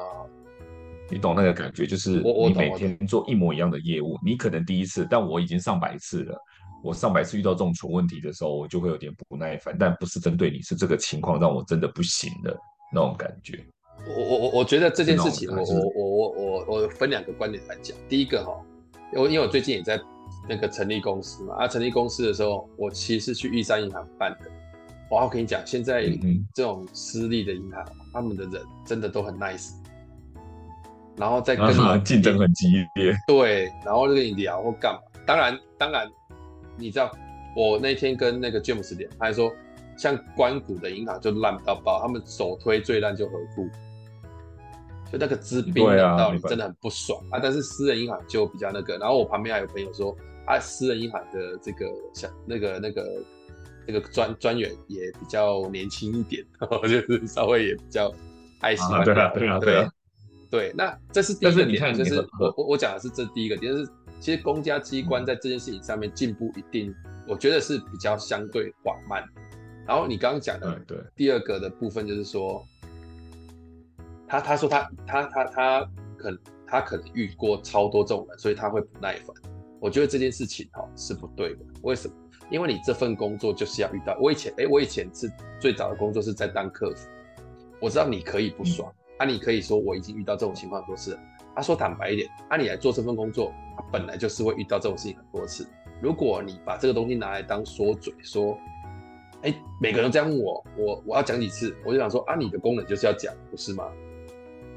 [1.10, 6.36] 你懂那个感觉，就是你每天做一模一样的业务，你可能第一次，但我已经上百次了。
[6.84, 12.56] 我上百次遇到这种蠢问题的时候，我就会有点不耐烦，但不是针对你，是这个情况让我真的不行的
[12.92, 13.64] 那种感觉。
[14.06, 17.96] 我我我我觉得这件事情，我我我我我我分两个观点来讲。
[18.08, 18.52] 第一个哈，
[19.14, 20.00] 因为因为我最近也在
[20.48, 24.50] 那个成立公司嘛，啊，成立公司的时候，我其实是去玉山银行办的。
[25.10, 26.08] 哇，我跟你讲，现在
[26.54, 29.70] 这种私立的银行，他们的人真的都很 nice。
[31.16, 35.00] 然后再跟你 竞争很激烈，对，然后就跟你聊或干嘛。
[35.26, 36.08] 当然，当然，
[36.76, 37.10] 你知道，
[37.56, 39.52] 我那天跟那个 James 聊，他还说，
[39.96, 43.68] 像关谷的银行就烂到爆，他们首推最烂就合库，
[45.10, 47.40] 就那个资兵的道理真的很不爽啊。
[47.42, 48.96] 但是私人银行就比较那个。
[48.98, 50.14] 然后我旁边还有朋友说，
[50.46, 53.22] 啊，私人银行的这个像那个那个
[53.88, 56.44] 那个专专员也比较年轻一点，
[56.82, 58.12] 就是稍微也比较
[58.60, 59.02] 爱惜、啊。
[59.02, 59.90] 对啊，对啊，对啊。
[60.50, 66.94] 对，那这是第一个点，你看就是我我我讲的是这第一个点，就是其实公家机关在这件事情上面进步一定，
[67.26, 69.24] 我觉得是比较相对缓慢。
[69.86, 72.64] 然后你刚刚讲的对第二个的部分就是说，
[74.26, 79.34] 他他说他他他他可能他可能遇过超多这种人，所以他会不耐烦。
[79.80, 82.14] 我觉得这件事情哈是不对的，为什么？
[82.50, 84.16] 因为你这份工作就是要遇到。
[84.20, 85.30] 我以前哎，我以前是
[85.60, 87.08] 最早的工作是在当客服，
[87.80, 88.88] 我知道你可以不爽。
[88.92, 91.20] 嗯啊，你可以说我已经遇到这种情况很多次了。
[91.54, 95.66] 他说坦白一点，啊，你来做这份工作，他本来就是会遇到这种事情很多次。
[96.02, 98.58] 如果你把这个东西拿来当说嘴，说，
[99.42, 103.84] 哎，每个人都这样问我，我我要讲几次，我就想说啊，你的功能就是要讲，不是吗？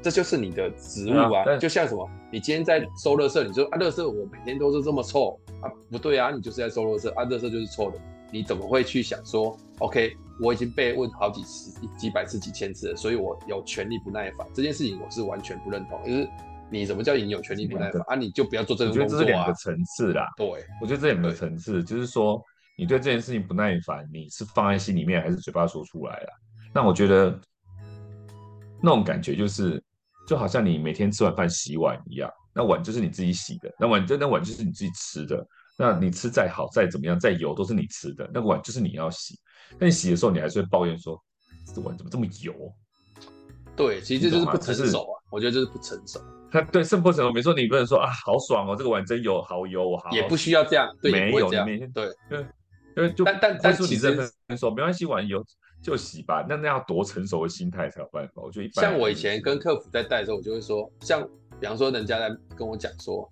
[0.02, 7.98] 这就是你的职务啊，就像什么，你今天在收垃圾，你说啊，垃圾我每天都是这么臭啊，不对啊，你就是在收垃圾啊，垃圾就是臭的，
[8.32, 10.16] 你怎么会去想说，OK？
[10.40, 14.46] 我已经被问好几次、几百次、几千次了，所以我有权利不耐烦。
[14.54, 16.02] 这件事情我是完全不认同。
[16.02, 16.26] 就是
[16.70, 18.14] 你什么叫你有权利不耐烦啊？
[18.14, 19.04] 你就不要做这个工作啊。
[19.04, 20.26] 我觉得这是两个层次啦。
[20.38, 20.48] 对，
[20.80, 22.42] 我觉得这两个层次，就是说
[22.78, 26.28] 你对这件事情不耐烦，你是放在心里面还是嘴巴说出来了？
[26.72, 27.38] 那我觉得
[28.80, 29.82] 那种感觉就是，
[30.26, 35.46] 就好像你每天吃完饭洗碗一样，那碗就是你自己洗的，那碗就那碗就是你自己吃的。
[35.76, 39.34] 那你吃再好再怎么样再油都是你吃的，那个碗就是你要洗。
[39.78, 41.18] 那你洗的时候，你还是会抱怨说
[41.74, 42.52] ：“这碗怎么这么油？”
[43.76, 45.22] 对，其实这就是不成熟啊。
[45.30, 46.20] 我觉得这是不成熟。
[46.52, 47.32] 他对，是不成熟。
[47.32, 50.10] 没错，你不能说啊，好爽哦，这个碗真油，好油，我好。
[50.10, 52.40] 也不需要这样，对，没有，这样每天对，对，
[52.96, 55.42] 因为就但但但其实成熟，没关系，碗油
[55.80, 56.44] 就洗吧。
[56.46, 58.42] 那那要多成熟的心态才有办法。
[58.42, 58.84] 我觉得一般。
[58.84, 61.26] 像我以前跟客服在带的时候，我就会说，像
[61.60, 63.30] 比方说人家在跟我讲说。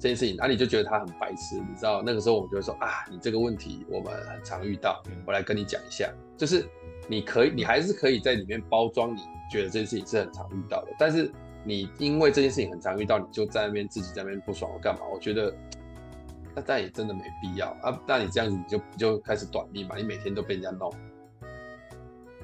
[0.00, 2.02] 这件事情，那、啊、你就觉得他很白痴，你知道？
[2.02, 6.66] 那个时候我们就会说啊，你这个问题我们很常遇到，我来跟你讲一下，就是
[7.06, 9.20] 你可以，你还是可以在里面包装，你
[9.52, 11.30] 觉得这件事情是很常遇到的，但是
[11.64, 15.02] 你因为这件事情很常遇到，你就在那边自己在那边不爽，我干嘛？
[15.12, 15.54] 我觉得
[16.56, 18.00] 那但也真的没必要啊。
[18.08, 20.90] 那你这样子你就你就开始短命嘛，你每天都被人家弄，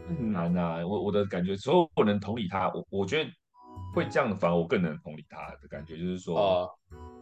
[0.06, 0.86] 很难啊。
[0.86, 3.30] 我我的感觉，所以我能同理他，我我觉得
[3.94, 6.36] 会这样的，反而我更能同理他的感觉，就是说。
[6.38, 6.70] 呃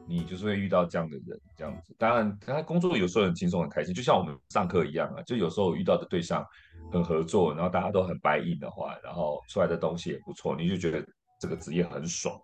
[0.06, 1.94] 你就是会遇到这样的人，这样子。
[1.98, 5.22] 当然，他工作有时候很轻松、很开心，就像我们上课一样啊。
[5.22, 6.44] 就有时候遇到的对象
[6.92, 11.04] 很合作，然后大家都很 buy in 的话，然后出来的东西也不错，你就觉得
[11.40, 12.38] 这个职业很爽。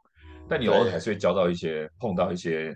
[0.49, 2.75] 但你偶尔还是会交到一些、碰到一些，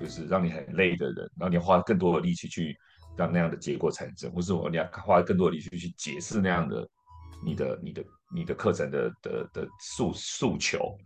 [0.00, 2.76] 就是让你很累的人，然后你花更多的力气去
[3.16, 6.86] 让那样的结果产生，或是我你要花更多的力气去解释那样的
[7.44, 10.96] 你的、你的、你的课程的的的诉诉求。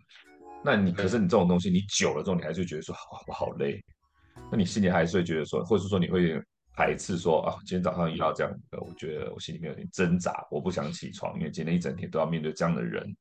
[0.64, 3.83] 那你可是你这种东西，你久了之后，你还是觉得说，哇，我好累。
[4.51, 6.40] 那你心里还是会觉得说，或者是说你会
[6.75, 13.16] 排斥说啊，今天早上遇到这样的，我觉得我心里面有点挣扎，我不想起床，因为今天一整天都要面对这样的人。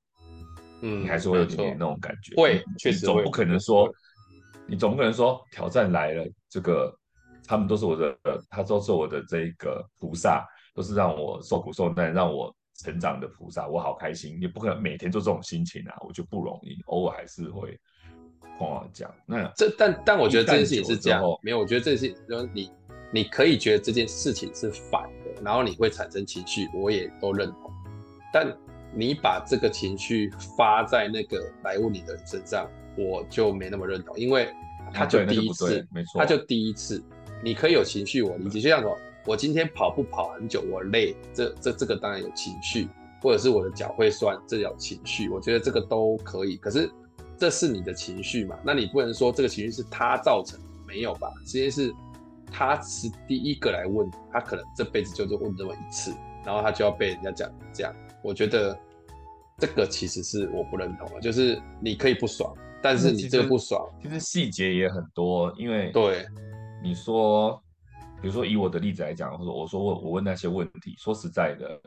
[0.82, 2.36] 嗯，你还是会有点点那种感觉。
[2.36, 3.92] 会，确实总不可能说，
[4.68, 6.96] 你总不可能说挑战来了，这个
[7.48, 8.16] 他们都是我的，
[8.50, 10.46] 他都是我的这个菩萨，
[10.76, 14.38] 都是让我受苦受难，让我成长的菩萨，我好开心。
[14.40, 17.80] 你不可能每天都这种心情啊，我就不容易，偶尔还是会
[18.58, 19.14] 碰到这样。
[19.26, 22.72] 那这但但我觉得这件事情是这样，没有，我觉得这件事情就是你
[23.12, 27.72] 你可以觉得这件事情是反的，然后你会产生情绪，我也都认同，
[28.32, 28.56] 但。
[28.96, 34.50] 你把这个情绪发在那个来问你的人身上，我就没那么认同，因为
[34.94, 37.04] 他就第一次，没错，他就第一次，
[37.44, 38.62] 你可以有情绪，我理解。
[38.62, 42.88] 就像说，我今天跑步跑很久，我累，这这这个当然有情绪，
[43.22, 46.56] 或者是我的脚会酸，这有情绪，我觉得这个都可以。
[46.56, 46.90] 可是
[47.38, 48.58] 这是你的情绪嘛？
[48.64, 51.30] 那你不能说这个情绪是他造成的，没有吧？
[51.46, 51.94] 直接是
[52.52, 56.14] 他是第一个来问，他可能这辈子就就问这么一次，
[56.46, 58.76] 然后他就要被人家讲这样，我觉得。
[59.60, 66.28] 这个其实是我不认同的，就是你可以不爽，但是你这个不爽，其实细节也很多，因为对
[66.84, 67.60] 你说，
[68.22, 71.80] 比如说以我的例子来讲，或者我说我我问那些问题，说实在的，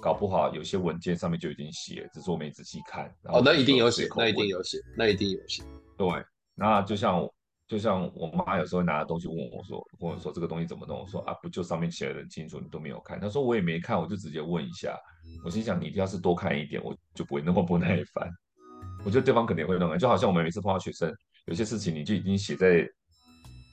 [0.00, 3.06] 搞不好有些文件上面就已经写，只是我没仔细看。
[3.24, 5.62] 哦，那一定有写，那一定有写，那一定有写。
[5.96, 6.08] 对，
[6.54, 7.28] 那就像
[7.66, 11.00] 就像我妈有时候拿的东西问我说，问我说这个东西怎么弄？
[11.00, 13.20] 我说啊，不就上面写的很清楚，你都没有看。
[13.20, 14.98] 她说我也没看，我就直接问一下。
[15.44, 18.28] 我心想，你要是多看一点，我就不会那么不耐烦。
[19.04, 21.14] 我觉得对方肯定会弄的，就好像我们每次碰到学生，
[21.46, 22.88] 有些事情你就已经写在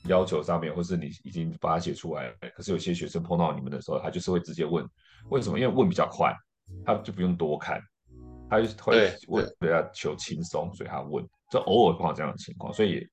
[0.06, 2.36] 要求上面，或是你已经把它写出来了。
[2.56, 4.88] 可是有些学生碰到你们的时候，他就是会直接问，
[5.30, 5.60] 为什么？
[5.60, 6.36] 因为问比较快，
[6.86, 7.82] 他就不用多看，
[8.50, 11.28] 他就会问，对他求轻松，所以他问。
[11.52, 13.06] 就偶尔碰到这样的情况，所以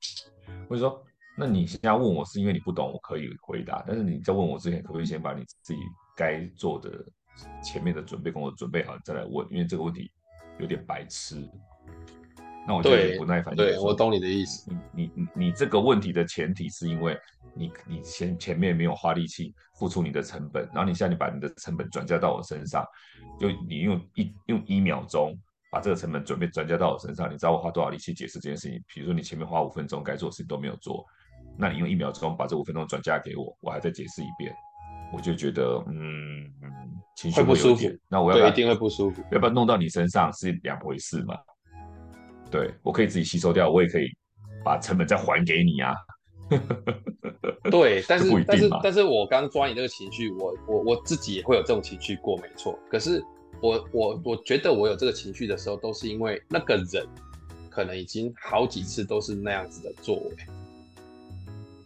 [0.69, 1.05] 我就说，
[1.37, 3.85] 那你现在问我是因为你不懂，我可以回答。
[3.87, 5.81] 但是你在问我之前，可不可以先把你自己
[6.17, 7.05] 该做的？
[7.63, 10.11] 前面的准备工作准备好再来问，因为这个问题
[10.59, 11.49] 有点白痴。
[12.69, 13.57] 那我就有点不耐烦。
[13.57, 14.71] 对，我懂你的意思。
[14.93, 17.19] 你你你这个问题的前提是因为
[17.55, 22.85] 你你前前面没有花力气付出你的成本，然后你现在你把你的成本转嫁到我身上，
[23.41, 25.35] 就你用一用一秒钟
[25.71, 28.79] 把这个成本准备转嫁到我身上，你知道我花多少力气解释这件事情？
[28.93, 31.03] 比如说你前面花五分钟该做的事情都没有做，
[31.57, 34.55] 那你用一秒钟把这五分钟转嫁给我，我还再解释一遍。
[35.11, 36.53] 我就觉得，嗯，
[37.17, 37.89] 情绪会，会不舒服。
[38.11, 41.35] 那我要不要一定会不舒服，要不要弄到你身上是两回事嘛？
[42.51, 44.07] 对，我可以自己吸收掉，我也可以
[44.65, 45.95] 把成本再还给你啊。
[47.71, 52.79] 对，但是但是但是我刚抓你那个情绪，我我我自己也会有这种情绪过，没错。
[52.91, 53.23] 可是
[53.61, 57.07] 我我我觉得我有这个情绪的时候，都是因为那个人
[57.69, 60.37] 可能已经好几次都是那样子的作为。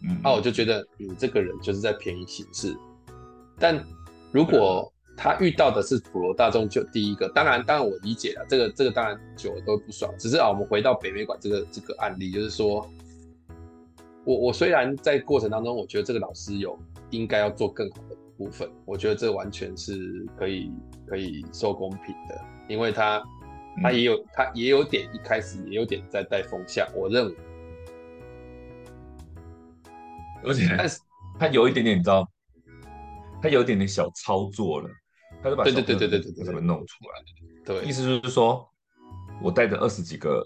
[0.03, 2.77] 嗯，那、啊、我就觉得你这个人就是在便宜行事。
[3.59, 3.85] 但
[4.31, 10.13] 如果他遇到的是普罗大众，就第一个，当然，当然我理解了，这个这个当然久了都不爽。
[10.19, 12.89] 只是啊，我们回到北美馆这个这个案例，就是说，
[14.25, 16.79] 我我虽然在过程当中，我觉得这个老师有
[17.11, 20.73] 应该要做更好的部分，我觉得这完全是可以
[21.07, 23.23] 可以受公平的，因为他
[23.83, 27.37] 他也有、嗯、他也有点一开始也有点在带风向，我认为，
[30.43, 30.99] 而且但是
[31.39, 32.27] 他有一点点，你知道。
[33.45, 34.89] 他有点点小操作了，
[35.43, 37.65] 他就把对对对对对对怎么弄出来？
[37.65, 38.65] 对，意思就是说，
[39.43, 40.43] 我带着二十几个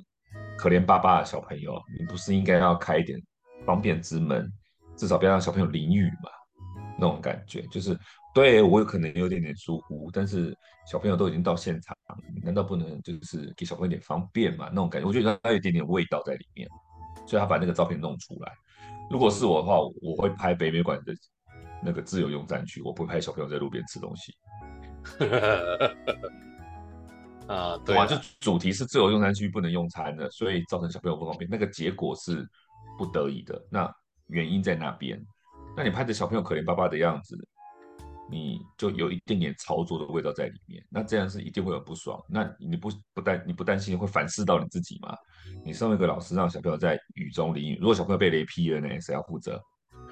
[0.57, 3.21] 可怜巴巴的小朋友，你不是应该要开一点
[3.67, 4.51] 方便之门，
[4.97, 6.31] 至少不要让小朋友淋雨嘛？
[6.99, 7.99] 那种感觉就是，
[8.35, 10.57] 对我有可能有点点疏忽，但是
[10.91, 11.95] 小朋友都已经到现场，
[12.43, 14.69] 难道不能就是给小朋友一点方便嘛？
[14.71, 16.67] 那种感觉，我觉得他有一点点味道在里面，
[17.27, 18.53] 所以他把那个照片弄出来。
[19.11, 21.15] 如果是我的话，我会拍北美馆的。
[21.85, 24.35] 那个自由用餐区，我不会拍小朋友在路边吃东西。
[27.49, 31.49] 啊，对啊，就主题是自由用餐区不能用餐的，所以造成小朋友不方便。
[31.49, 32.45] 那个结果是
[32.99, 33.89] 不得已的，那
[34.27, 35.21] 原因在那边。
[35.77, 37.37] 那你拍着小朋友可怜巴巴的样子，
[38.29, 40.85] 你就有一点点操作的味道在里面。
[40.91, 42.21] 那这样是一定会很不爽。
[42.29, 45.17] 那你不不担你不担心会反噬到你自己吗？
[45.65, 49.01] 你身为一个老师，让小朋友在雨中淋雨，如果小朋友被雷劈了呢？
[49.01, 49.63] 谁要负责？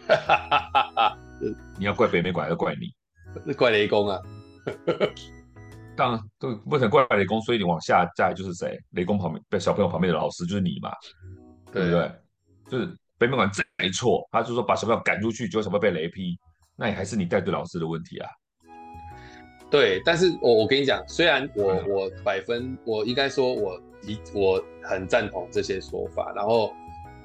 [1.78, 2.94] 你要怪北美馆还是怪你？
[3.44, 4.20] 是 怪雷公啊！
[5.96, 8.78] 当然，都不能怪雷公，所以你往下再就是谁？
[8.90, 10.90] 雷公旁边被小朋友旁边的老师就是你嘛，
[11.72, 12.10] 对不对？
[12.68, 16.36] 就是北美馆真没错，他就说把小朋友赶出去，结果小朋友被雷劈，
[16.76, 18.28] 那也还是你带队老师的问题啊。
[19.70, 26.72] 对，但是我我跟你讲，虽然我我百分我应该说我一我很赞同这些说法，然后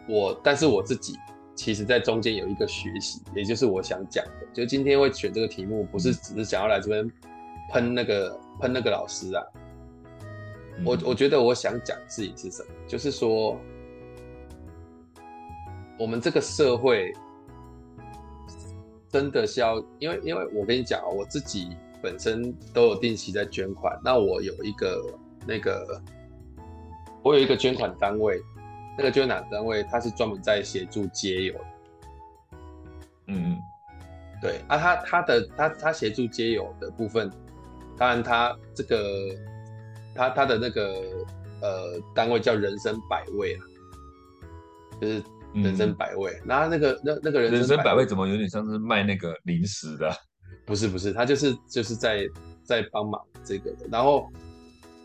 [0.08, 1.16] 我但是我自己。
[1.56, 7.06] 其实在中间有一个学习，也就是我想讲的，就今天会选这个题目，不是只是想要来这边
[7.70, 9.44] 喷那个喷那个老师啊。
[10.86, 13.60] 我我觉得我想讲自己是什么，就是说，
[16.00, 17.14] 我们这个社会
[19.10, 25.06] 真的是要，因为因为我跟你讲，我自己本身都有定期在捐款，那我有一个
[25.46, 26.02] 那个，
[27.24, 28.42] 我有一个捐款单位，
[28.98, 31.56] 那个捐款单位它是专门在协助街友，
[33.28, 33.58] 嗯，
[34.42, 37.30] 对啊，他他的他他协助街友的部分，
[38.00, 38.98] 当然他这个。
[40.16, 40.84] 他他的那个
[41.62, 43.60] 呃单位叫人生百味啊，
[45.00, 45.24] 就是
[45.54, 46.38] 人生百味。
[46.44, 50.12] 然后、嗯、那个那那个人生，人生百味怎么有点像是卖那个零食的？
[50.66, 52.28] 不是不是，他就是就是在
[52.64, 53.86] 在帮忙这个的。
[53.90, 54.30] 然后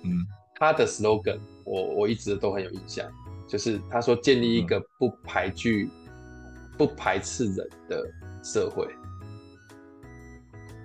[0.03, 0.11] 嗯，
[0.57, 3.07] 他的 slogan 我我一直都很有印象，
[3.47, 8.03] 就是他说建立一个不排拒、嗯、不排斥人的
[8.42, 8.88] 社会。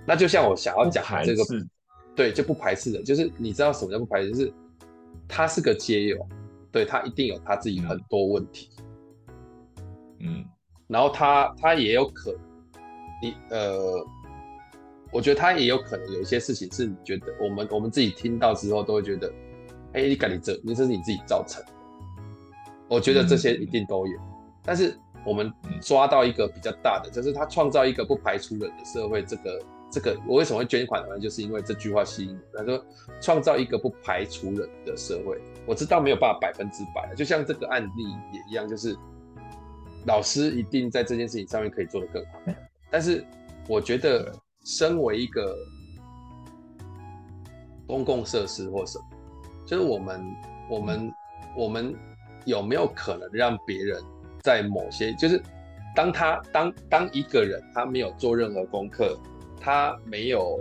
[0.06, 1.42] 那就像我想要讲这个。
[2.16, 4.52] 对，就不排斥的，就是你知道什么叫不排斥，就是
[5.26, 6.26] 他是个街友，
[6.70, 8.68] 对，他一定有他自己很多问题，
[10.18, 10.44] 嗯，
[10.86, 12.40] 然后他他也有可能，
[13.22, 14.04] 你呃，
[15.12, 19.32] 我觉得他也有可能有一些事情是你觉得我们我们自己听到之后都会觉得，
[19.92, 21.72] 哎，你赶紧这，你这是你自己造成的，
[22.88, 25.50] 我觉得这些一定都有，嗯，但是我们
[25.80, 29.58] 抓到一个比较大的，就是他创造一个不排除人的社会，这个。
[29.90, 31.18] 这个我为什么会捐款呢？
[31.18, 32.58] 就是因为这句话吸引我。
[32.58, 32.84] 他说，
[33.20, 35.40] 创造一个不排除人的社会。
[35.66, 38.96] 我知道没有办法百分之百，就像这个案例也一样，就是
[40.06, 42.40] 老师一定在这件事情上面可以做得更好。
[42.88, 43.24] 但是
[43.68, 44.32] 我觉得，
[44.64, 45.56] 身为一个
[47.86, 49.04] 公共设施或什么，
[49.66, 50.20] 就是我们
[50.70, 51.12] 我们
[51.56, 51.94] 我们
[52.44, 54.00] 有没有可能让别人
[54.42, 55.42] 在某些，就是
[55.96, 59.18] 当他当当一个人他没有做任何功课。
[59.60, 60.58] 他没有，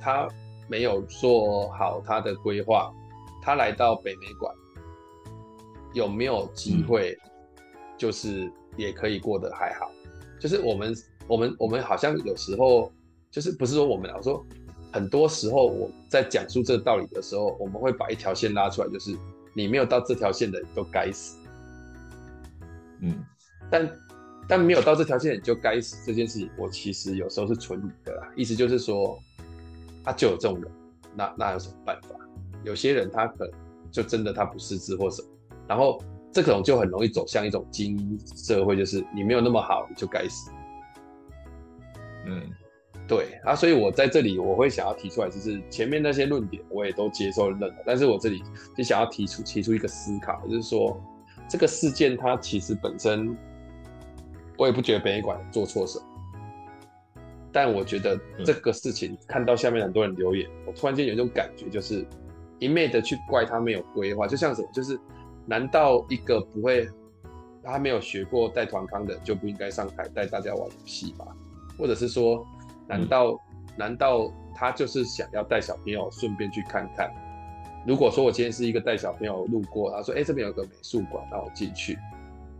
[0.00, 0.28] 他
[0.68, 2.92] 没有做好他的规划。
[3.42, 4.54] 他来到北美馆，
[5.94, 7.16] 有没有机会？
[7.96, 9.90] 就是也可以过得还好。
[10.38, 10.94] 就是我们，
[11.26, 12.92] 我们，我们好像有时候，
[13.30, 14.44] 就是不是说我们，我说
[14.92, 19.16] 很多时候我在讲述这个道理的时候，我们会把一条线拉出来，就是
[19.54, 21.38] 你没有到这条线的都该死。
[23.00, 23.24] 嗯，
[23.70, 23.88] 但。
[24.50, 28.28] 但没有到这条线你就该死这件事情，我其实有时候是存疑的啦。
[28.34, 29.16] 意思就是说，
[30.04, 30.68] 他、啊、就有这种人，
[31.14, 32.08] 那那有什么办法？
[32.64, 33.54] 有些人他可能
[33.92, 35.28] 就真的他不识字或什么，
[35.68, 40.50] 然后这种就很容易走向一种精英社会，就是你没有那么好你就该死。
[42.26, 42.42] 嗯，
[43.06, 48.42] 对啊，所以我在这里我会想要提出来，就是前面那些论点我也都接受认同，但是我这里
[48.76, 51.00] 就想要提出提出一个思考，就是说
[51.48, 53.36] 这个事件它其实本身。
[54.60, 56.04] 我也不觉得北美馆做错什么，
[57.50, 62.06] 但我觉得这个事情看到下面很多人留言，我突然间有一种感觉，就是
[62.58, 65.00] 一昧的去怪他没有规划，就像什么，就是
[65.46, 66.86] 难道一个不会
[67.64, 71.24] 他没有学过带团康的就不应该上台带大家玩游戏吗？
[71.78, 72.46] 或者是说，
[72.86, 73.40] 难道
[73.78, 77.10] 难道他就是想要带小朋友顺便去看看？
[77.86, 81.98] 如果说我今天是一个带小朋友路过，他说：“哎，这边有个美术馆，让我进去。”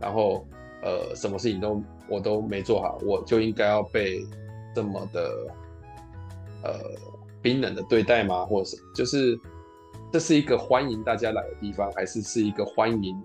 [0.01, 0.43] 然后。
[0.83, 4.25] 呃，什么事情都我都没做好，我就应该要被
[4.73, 5.47] 这么的
[6.63, 6.73] 呃
[7.39, 8.43] 冰冷的对待吗？
[8.45, 8.81] 或者什么？
[8.95, 9.39] 就是
[10.11, 13.15] 这是一个欢迎大家来的地方，还是是一个欢迎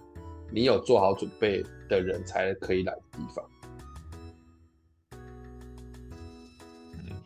[0.51, 3.45] 你有做好准备的人才可以来的地方？
[6.93, 7.17] 嗯，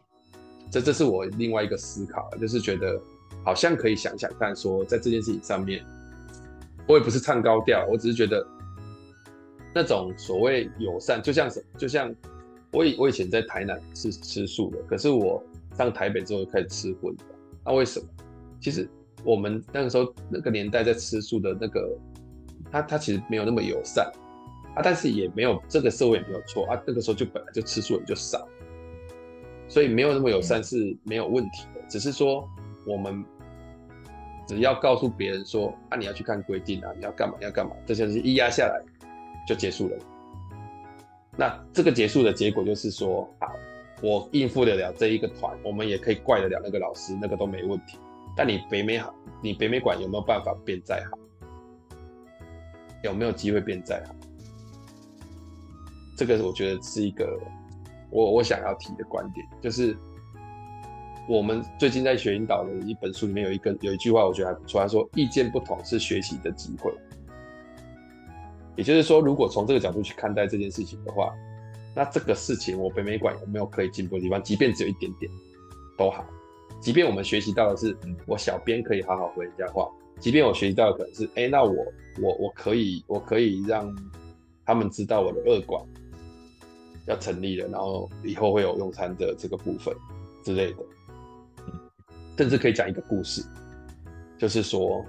[0.70, 3.02] 这这是我另外一个思考，就是觉得
[3.44, 5.84] 好像可以想想看，说在这件事情上面，
[6.86, 8.46] 我也不是唱高调，我只是觉得。
[9.72, 11.62] 那种所谓友善，就像什？
[11.78, 12.14] 就像
[12.72, 15.42] 我以我以前在台南是吃素的，可是我
[15.76, 17.24] 上台北之后开始吃荤的。
[17.64, 18.06] 那为什么？
[18.60, 18.88] 其实
[19.24, 21.96] 我们那个时候那个年代在吃素的那个，
[22.70, 24.10] 他他其实没有那么友善
[24.74, 26.82] 啊，但是也没有这个社会也没有错啊。
[26.86, 28.46] 那个时候就本来就吃素人就少，
[29.68, 31.80] 所以没有那么友善是没有问题的。
[31.88, 32.48] 只是说
[32.86, 33.24] 我们
[34.46, 38.82] 只要告诉别人说啊，你要去看规定啊，你要干嘛你要干嘛，这些东西一压下来。
[39.46, 39.96] 就结束了。
[41.36, 43.52] 那这个结束的结果就是说，好，
[44.02, 47.98] 我应付得了这一个团，我们也可以怪得了那个老师，那个都没问题。
[48.36, 51.18] 但你北美好，你北美馆有没有办法变再好？
[53.02, 54.14] 有没有机会变再好？
[56.16, 57.40] 这个我觉得是一个
[58.10, 59.96] 我我想要提的观点，就是
[61.26, 66.92] 我们最近在学引导的一本书里面有一个有一句话，我觉得还不错，他说：意见不同是学习的机会。
[68.80, 71.34] 也就是说，如果从这个角度去看待这件事情的话，
[71.94, 74.42] 那这个事情我北美馆有没有可以进步的地方？
[74.42, 75.30] 即便只有一点点
[75.98, 76.24] 都好，
[76.80, 77.94] 即便我们学习到的是
[78.26, 79.86] 我小编可以好好回人家话，
[80.18, 81.74] 即便我学习到的可能是，哎、那我
[82.22, 83.94] 我我可以我可以让
[84.64, 85.84] 他们知道我的二馆
[87.04, 89.94] 要成立了，然后以后会有用餐的这个部分
[90.42, 90.78] 之类的，
[92.38, 93.44] 甚至可以讲一个故事，
[94.38, 95.04] 就是说。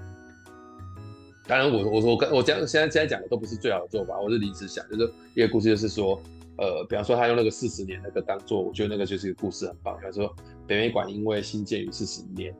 [1.44, 6.20] 当然我，我我说我跟我讲现在现在讲的都不是最好的做法，我是临时想，就是一个故事，就是说，
[6.56, 9.96] 呃，比方说他用那个四十年那个当做，我觉得那个就是一个故事很棒。
[9.96, 10.32] 比方说
[10.68, 12.54] 北美馆因为兴建于四十年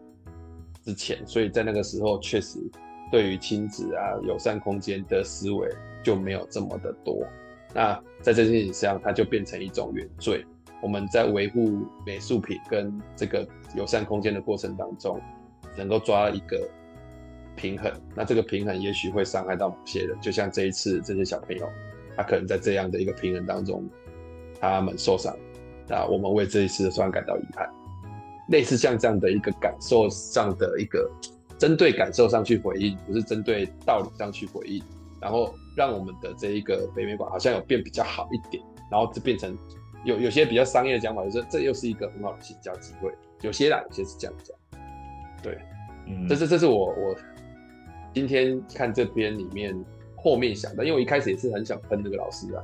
[0.84, 2.58] 之前，所以在那个时候确实
[3.12, 5.68] 对于亲子啊友善空间的思维
[6.02, 7.24] 就没有这么的多。
[7.72, 10.44] 那在这件事情上，它就变成一种原罪。
[10.82, 15.20] 我们在维护美术品跟这个友善空间的过程当中，
[15.76, 16.68] 能够抓一个。
[17.54, 21.68] 平衡，那这个平衡也许会伤害到某些人，就像这一次这些小朋友，
[22.16, 23.88] 他可能在这样的一个平衡当中，
[24.60, 25.36] 他们受伤，
[25.88, 27.68] 那我们为这一次的伤感到遗憾。
[28.48, 31.08] 类似像这样的一个感受上的一个
[31.58, 34.82] 针对感受上去回应，不是针对道理上去回应，
[35.20, 39.56] 然后让我们的这一个北美馆好像有变比较好一点，然后就变成
[40.04, 44.80] 有有些比较商业的讲法，就是这又是一个很好的行销机会，有些啦，有些是这样讲，
[45.42, 45.58] 对，
[46.08, 47.16] 嗯，这是这是我我。
[48.14, 49.74] 今天看这边里面
[50.16, 52.62] 后面想的，因为我一开始也是很想喷那个老师啊，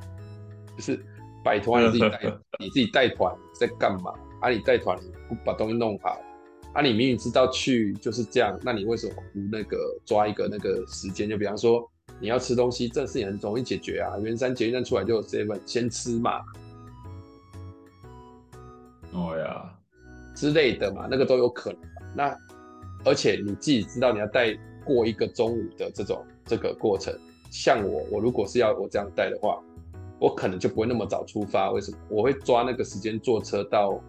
[0.77, 1.03] 就是
[1.43, 2.21] 摆脱你自己带
[2.61, 4.51] 你自己带团在干嘛啊？
[4.51, 6.21] 你带团不把东西弄好
[6.75, 6.83] 啊？
[6.83, 11.29] 你明明知道去就是这样，那你为什么不那个抓一个那个时间？
[11.29, 11.91] 就比方说
[12.21, 14.19] 你要吃东西，这事情很容易解决啊。
[14.19, 16.41] 圆山捷运站出来就有 seven，先吃嘛。
[19.13, 19.75] 哦呀，
[20.37, 21.81] 之类的嘛，那个都有可能。
[22.15, 22.37] 那
[23.05, 24.57] 而且你自己知道你要带。
[24.89, 27.15] 过一个中午的这种这个过程，
[27.51, 29.63] 像我，我如果是要我这样带的话，
[30.19, 31.71] 我可能就不会那么早出发。
[31.71, 31.99] 为什么？
[32.09, 34.03] 我会抓那个时间坐车到，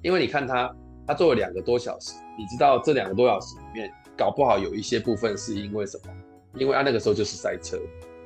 [0.00, 0.72] 因为你看他，
[1.04, 6.12] 他坐了两个多小时，你知道这两个多小时里面，搞不好有一些部分是因为什么？
[6.54, 7.76] 因为他那个时候就是塞车，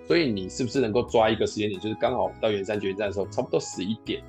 [0.07, 4.22] 所以你是不是能够抓一个时间点，就是刚好到圆山决战的时候，差不多十一点。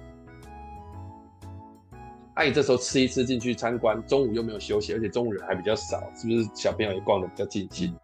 [2.35, 7.95] 那、啊、你这时候吃一吃进去参观，中午又没有休息，而且中午人还比较少，是不是小朋友也逛的比较尽兴？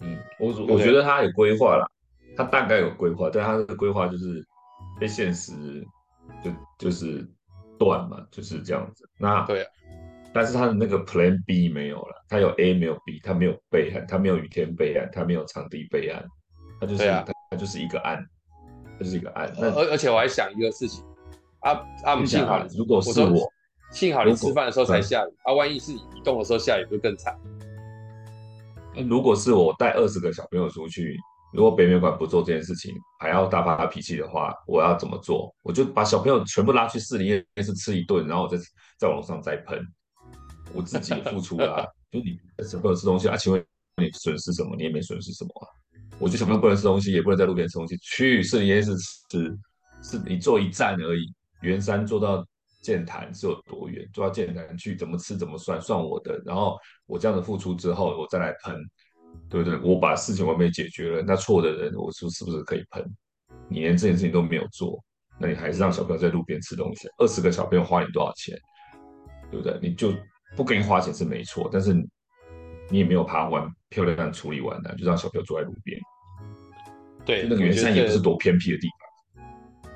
[0.00, 1.86] 嗯，我我觉得他有规划了，
[2.34, 4.42] 他大概有规划，但他的规划就是
[4.98, 5.52] 被现实
[6.42, 7.28] 就就是
[7.78, 9.06] 断嘛，就是这样子。
[9.18, 9.70] 那对啊，
[10.32, 16.24] 但是他的那个 Plan B 没有了，他有 A 没有 B，他没有备案，他没有雨天备案，他没有场地备案，
[16.80, 18.24] 他就是他、啊、他就是一个案，
[18.98, 19.52] 他就是一个案。
[19.58, 21.04] 那而而且我还想一个事情。
[21.60, 21.72] 啊
[22.04, 22.24] 啊！
[22.24, 23.50] 幸好，如果是我，
[23.90, 25.52] 幸好你吃饭的时候才下雨啊！
[25.52, 27.36] 万一是你移动的时候下雨，就更惨。
[29.08, 31.16] 如果是我带二十个小朋友出去，
[31.52, 35.54] 如果北美馆不做这件事情，还要大发脾气的话，我要怎么做？
[35.62, 38.56] 我就把小朋友全部拉去士林夜市吃一顿，然后我再
[38.98, 39.80] 在网上再喷，
[40.72, 41.86] 我自己付出了、啊。
[42.10, 43.36] 就你小朋友吃东西啊？
[43.36, 43.64] 请问
[43.96, 44.74] 你损失什么？
[44.76, 45.66] 你也没损失什么啊？
[46.18, 48.96] 我觉得小朋友不能吃东西，也不能在路边吃东西，去士林夜市
[49.30, 49.56] 吃，
[50.02, 51.32] 是你坐一站而已。
[51.60, 52.46] 圆山坐到
[52.82, 54.08] 剑潭是有多远？
[54.12, 55.80] 坐到剑潭去怎么吃怎么算？
[55.80, 56.40] 算我的。
[56.44, 58.76] 然后我这样的付出之后，我再来喷，
[59.48, 59.78] 对不对？
[59.80, 63.04] 我把事情完美解决了，那错的人，我说是不是可以喷？
[63.68, 65.02] 你连这件事情都没有做，
[65.38, 67.08] 那你还是让小朋友在路边吃东西。
[67.18, 68.56] 二十个小朋友花你多少钱？
[69.50, 69.78] 对不对？
[69.82, 70.12] 你就
[70.56, 71.92] 不给你花钱是没错，但是
[72.90, 75.98] 你也没有爬完漂亮的处理完的，就让小朋友坐在路边。
[77.24, 78.97] 对，那个圆山也不是多偏僻的地方。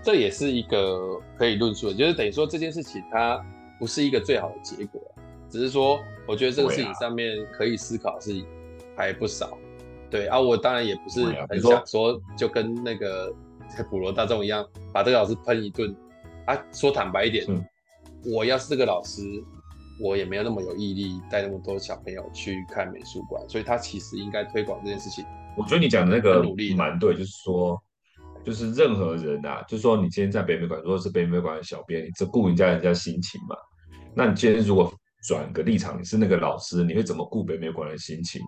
[0.02, 3.40] 这也是一个可以论述的，就是等于说这件事情它
[3.78, 5.00] 不是一个最好的结果，
[5.48, 8.44] 只是说我觉得这个事情上面可以思考是
[8.96, 9.56] 还不少。
[10.10, 13.32] 对啊，我当然也不是很想说就跟那个
[13.88, 15.94] 普罗大众一样把这个老师喷一顿。
[16.46, 17.46] 啊，说坦白一点，
[18.24, 19.22] 我要是这个老师，
[20.00, 25.24] 我也没有那么有毅力带那么多小朋友去看美术馆，所以他其实应该推广这件事情。
[25.56, 27.80] 我觉得你讲的那个努力蛮对，就是说。
[28.44, 33.56] 就是任何人啊，就是说你今天在北美馆，如果是北美馆的小编，你只顾人家人家心情嘛。
[34.14, 34.92] 那你今天如果
[35.28, 38.42] 转个立场，你是那个老师，你会怎么顾北美馆的心情？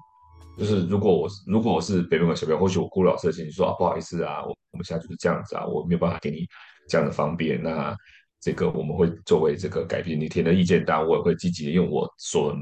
[0.58, 6.46] 就是如果我如果我是北美馆小编，或许我顾老师的心情，说啊不好意思啊，我我们现在就是这样子啊，我没有办法给你
[6.88, 7.62] 这样的方便。
[7.62, 7.96] 那
[8.40, 12.54] 这个我们会作为这个改变你提的意见，当然我也会积极的用我所。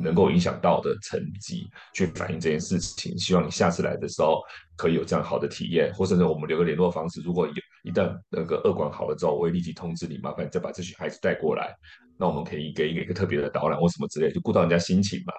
[0.00, 4.40] 能够影响到的成绩去反映这件事情，希望你下次来的时候
[4.76, 7.20] 可以有这样好的体验，或者是我们留个联络方式。
[7.22, 7.52] 如果有
[7.84, 11.74] 一旦那个二管好了之后，我会立即通知你，麻烦你再把这群孩子带过来，
[12.18, 15.32] 那我们可以给一个一个特别的导览或什么之类，就顾到人家心情嘛。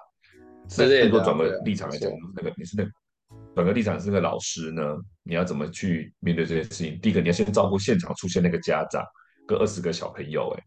[0.68, 1.08] 是这样。
[1.08, 2.90] 如果转个立场来讲，那个你是那个
[3.54, 6.98] 转个立场是个老师呢，你要怎么去面对这件事情？
[7.00, 9.04] 第一个，你要先照顾现场出现那个家长
[9.46, 10.64] 跟二十个小朋友，哎。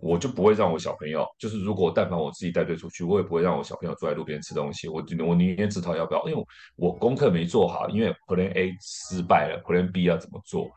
[0.00, 4.88] 我就不会让我小朋友，就是如果但凡我自己带队出去，我也不会让我小朋友坐在路边吃东西。
[4.88, 6.44] 我我宁愿自讨要不要，因为
[6.76, 10.70] 我功课没做好，因为 Plan A 失败了，Plan B 要怎么做？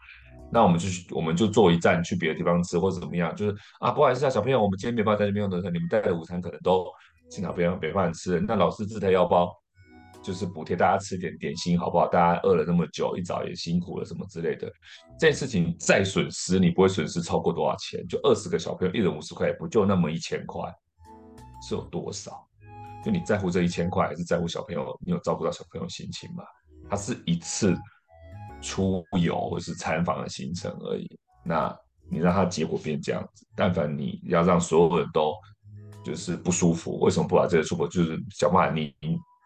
[0.51, 3.36] 那我们就去，我们就坐一站去别的地方吃，或者怎么样？
[3.36, 6.88] 就是啊，不好意思啊，小朋友，我们今天没办法在这边用的，你们带的午餐可能都
[7.30, 8.39] 经常别人没办法吃。
[8.39, 9.61] 那老师自掏腰包。
[10.22, 12.07] 就是补贴大家吃点点心，好不好？
[12.07, 14.72] 大家饿了那么久，一早也辛苦了，什么之类的。
[15.19, 18.05] 这件事情再损失，你不会损失超过多少钱？
[18.07, 20.72] 就二十个小朋友，一人五十块，也不就那么一千块，
[21.67, 22.47] 是有多少？
[23.03, 24.95] 就你在乎这一千块，还是在乎小朋友？
[25.03, 26.43] 你有照顾到小朋友心情吗？
[26.88, 27.76] 它是一次
[28.61, 31.07] 出游或是参访的行程而已。
[31.43, 31.76] 那
[32.09, 35.34] 你让他结果变这样子，但凡你要让所有人都
[36.03, 38.93] 就是不舒服，为什么不把这个舒服就是想办法你？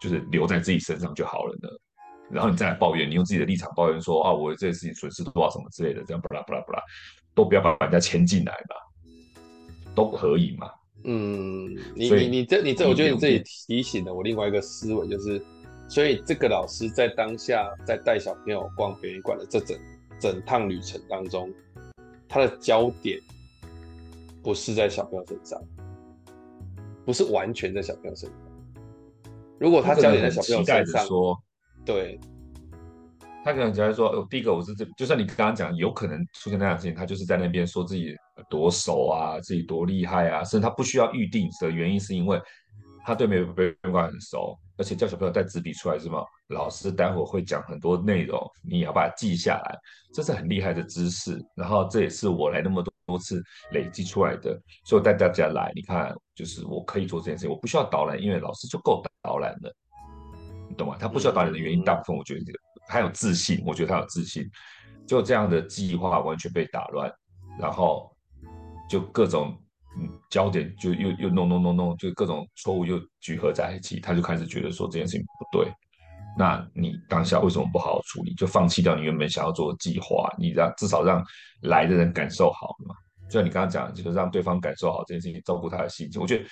[0.05, 1.69] 就是留在自己身上就好了呢，
[2.29, 6.83] 然后你再来抱怨，你用自己的立场抱怨说啊，我这件事情损失多少什么之类的，这样巴拉巴拉巴拉，
[7.33, 8.75] 都不要把人家牵进来吧，
[9.95, 10.69] 都可以嘛。
[11.05, 15.43] 嗯，你你你这你这，我觉得你这里提醒了我另外一个思维，就是，
[15.89, 19.79] 所以这个老师在当下在带小朋友逛表演馆的这整
[20.19, 21.51] 整趟旅程当中，
[22.29, 23.19] 他的焦点
[24.43, 25.59] 不是在小朋友身上，
[27.03, 28.39] 不是完全在小朋友身上。
[29.59, 31.37] 如果他焦点在小朋友身上，说，
[31.85, 32.19] 对，
[33.43, 38.15] 他可能只会说，哦，第一个我是这，就像你刚刚讲，有可能出现那样的事情，他就是在那边说自己
[38.49, 42.41] 多熟啊，自己多厉害啊，甚至他不需要预定的原因是因为
[43.05, 46.23] 他对美美馆很熟，而且叫小朋友带纸笔出来是吗？
[46.49, 49.77] 老师待会儿会讲很多内容，你要把它记下来，
[50.13, 52.91] 这是很厉害的知识，然后这也是我来那么多。
[53.07, 53.39] 多次
[53.69, 59.73] 累积出来的，所以带大家来，你看，就是我可以做这件事情，我不需要导览，因为老师就够导览的，
[60.69, 60.95] 你懂吗？
[60.99, 62.41] 他不需要导览的原因，大部分我觉得
[62.88, 64.47] 他有自信，我觉得他有自信，
[65.07, 67.11] 就这样的计划完全被打乱，
[67.59, 68.15] 然后
[68.88, 69.57] 就各种
[69.97, 75.71] 嗯焦点就又又弄弄弄弄，就各种错误又聚合在一起，他就开始觉得说这件事情不对。
[76.38, 78.34] 那你当下为什么不好好处理？
[78.36, 80.30] 就放弃掉你原本想要做的计划？
[80.38, 81.23] 你让至少让
[81.61, 82.93] 来的人感受好嘛？
[83.36, 86.21] 就像你刚刚讲，就是让对方感受好这件事情，照顾他的心情。
[86.21, 86.45] 我觉得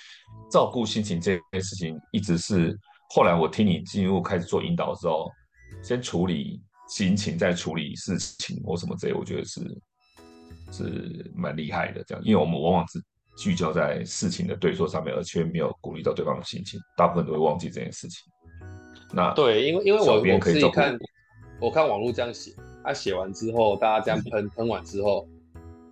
[0.50, 2.78] 照顾心情这件事情，一直是
[3.08, 5.30] 后来我听你进入开始做引导的时候，
[5.82, 9.60] 先处理心情，再处理事情或什么之类，我觉得是
[10.70, 12.04] 是蛮厉害的。
[12.04, 13.02] 这样，因为我们往往是
[13.38, 18.30] 聚焦在事情的对错上面，而却没有顾虑到对方的心情，大部分都会忘记这件事情。
[19.10, 20.98] 那对，因为因为我我自己看，
[21.62, 25.26] 我看网络这样写，他、啊、写完之后，大家这样喷喷完之后，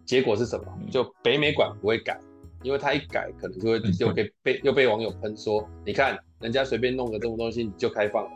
[0.05, 0.67] 结果是什么？
[0.91, 2.19] 就北美馆不会改，
[2.63, 8.31] 因为他一改，可能就会就被被又被网友喷说，你看人家随便弄个这种东西，你就开放了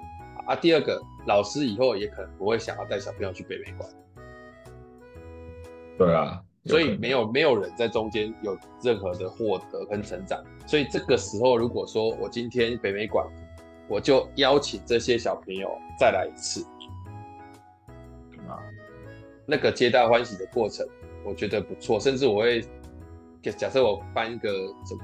[0.47, 0.57] 啊。
[0.57, 3.91] 第二个，老师以后也可能不会想要带小朋友去北美馆。
[5.99, 13.27] 对啊，所以没有没有人在中间有任何的获得跟成长，所以这个时候如果说我今天北美馆。
[13.89, 16.67] 我就邀请这些小朋友再来一次，
[18.49, 18.59] 啊，
[19.47, 20.85] 那个皆大欢喜的过程，
[21.27, 21.99] 我觉得不错。
[21.99, 22.65] 甚至我会，
[23.43, 24.51] 假设我办一个
[24.85, 25.03] 什么，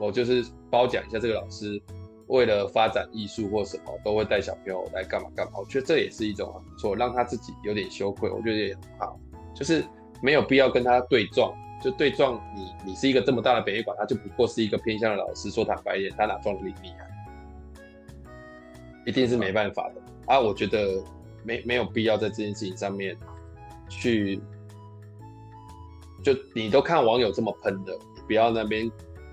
[0.00, 1.80] 我就是褒奖一下这个老师，
[2.26, 5.52] 为了发展艺术或什么，都会带小朋友来干嘛干嘛。
[5.58, 9.20] 我觉得这也是一种很不错，让他自己有点羞愧，我觉得也很好。
[9.54, 9.84] 就是
[10.22, 11.52] 没有必要跟他对撞，
[11.82, 15.50] 就对撞你，你是一个这么大的北美馆，他就不过是一个偏向的老师。
[15.50, 17.08] 说坦白一点，他哪撞得你厉害？
[19.06, 20.38] 一定是没办法的啊！
[20.38, 21.02] 我觉得
[21.42, 23.16] 没没有必要在这件事情上面
[23.88, 24.38] 去，
[26.22, 28.90] 就你都看网友这么喷的，你不要那边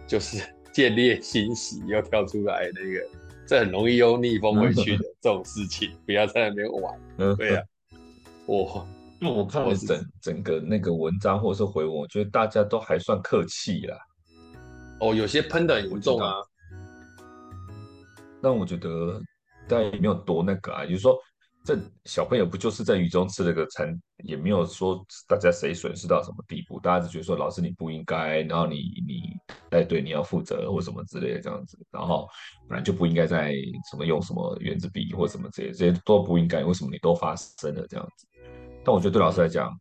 [0.07, 3.07] 就是 见猎心喜又跳出来那个，
[3.47, 6.99] 这很容易又逆风回去的这种事情， 不要在那边玩。
[7.17, 7.63] 嗯对啊，
[8.45, 8.87] 我
[9.21, 13.97] 因为我看了整整个那个文章或者是回文，我觉得大家都还算客气啦。
[14.99, 16.33] 哦，有些喷的很严重啊。
[18.41, 19.21] 但我觉得。
[19.67, 21.17] 但也没有多那个啊，就是说，
[21.65, 23.91] 这小朋友不就是在雨中吃了个餐，
[24.23, 28.75] 也没有说大家谁损失到什么地步，大家只觉得说老师你不应该，然后你
[29.07, 29.35] 你
[29.67, 32.29] 带队你要负责或什么之类的这样子，然后
[32.69, 33.51] 本来就不应该在
[33.89, 38.27] 什么用什么原子笔或什么这些这些都不应该，为什么你都发生了这样子？
[38.83, 39.75] 但我觉得对老师来讲，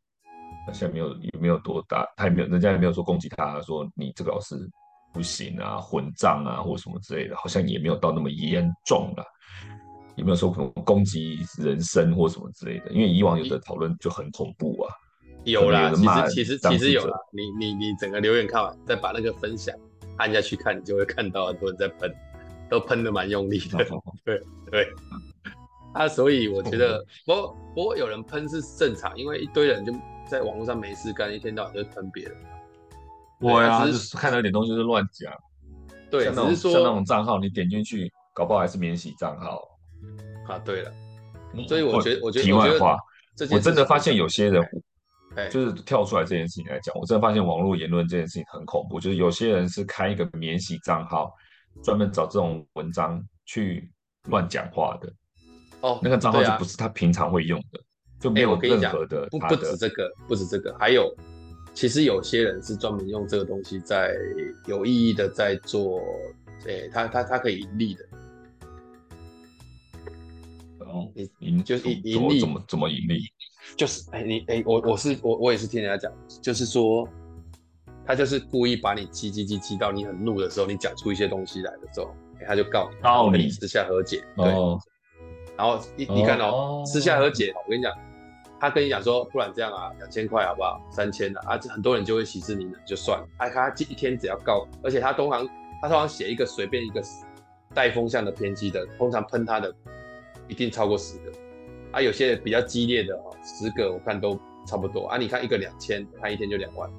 [0.72, 4.57] 现在没有也没有多大，他也没有人家也没有说攻击他说你这个老师
[5.12, 9.24] 不行啊，混账啊或什么之类的，好像也没有到那么严重了。
[10.17, 12.91] 有没有说可能攻击人身或什么之类的？
[12.91, 14.95] 因为以往有的讨论就很恐怖啊。
[15.45, 17.17] 有啦，其实其实其实有啦。
[17.33, 19.75] 你你你整个留言看完，再把那个分享
[20.17, 22.11] 按下去看，你就会看到很多人在喷，
[22.71, 23.85] 都喷的蛮用力的。
[24.25, 24.41] 对
[24.71, 24.87] 对。
[25.93, 29.93] 啊，所以我觉得，不过不过有人喷是正常，因为一堆人就
[30.29, 32.37] 在网络上没事干，一天到晚就喷别人。
[33.41, 35.33] 我呀，就是看到一点东西就乱讲。
[36.11, 39.61] 对，只是说像那种账号，你点进去，搞不好还是免洗账号。
[40.47, 40.92] 啊，对了，
[41.68, 42.99] 所以我觉得，我觉得，题外话，
[43.51, 44.62] 我真的发现有些人，
[45.51, 51.32] 就是跳出来这件事情来讲，我真的发现网络言论这件事情很恐怖，就是有些人是开一个免洗账号，
[51.82, 53.90] 专门找这种文章去
[54.28, 55.12] 乱讲话的。
[55.80, 57.80] 哦，那个账号就不是他平常会用的，
[58.20, 59.26] 就没有任何的。
[59.30, 61.14] 不不止这个，不止这个，还有，
[61.74, 64.14] 其实有些人是专门用这个东西在
[64.66, 66.01] 有意义的在做，
[66.66, 68.05] 诶，他他他可以盈利的。
[70.95, 73.20] 哦，你盈就是盈利怎么怎么盈利？
[73.76, 77.09] 就是哎，你哎，我我是我我也是听人家讲，就是说，
[78.07, 82.14] 他就是故意把你激激激激到你很怒的时候，你讲出一些东西来的时候，
[82.47, 84.47] 他就告你，告你私下和解，对。
[85.57, 87.92] 然后你你看哦，私下和解，我跟你讲，
[88.61, 90.80] 他跟你讲说，不然这样啊，两千块好不好？
[90.90, 93.26] 三千的啊，这很多人就会息事宁人，就算了。
[93.38, 95.47] 哎，他一天只要告，而且他通常
[95.80, 97.03] 他通常写一个随便一个
[97.72, 99.74] 带风向的偏激的，通常喷他的
[100.49, 101.32] 一定超过十个。
[101.92, 105.16] 啊，有些比较激烈的哦，十个我看都差不多啊。
[105.16, 106.90] 你看一个两千，他一天就两万。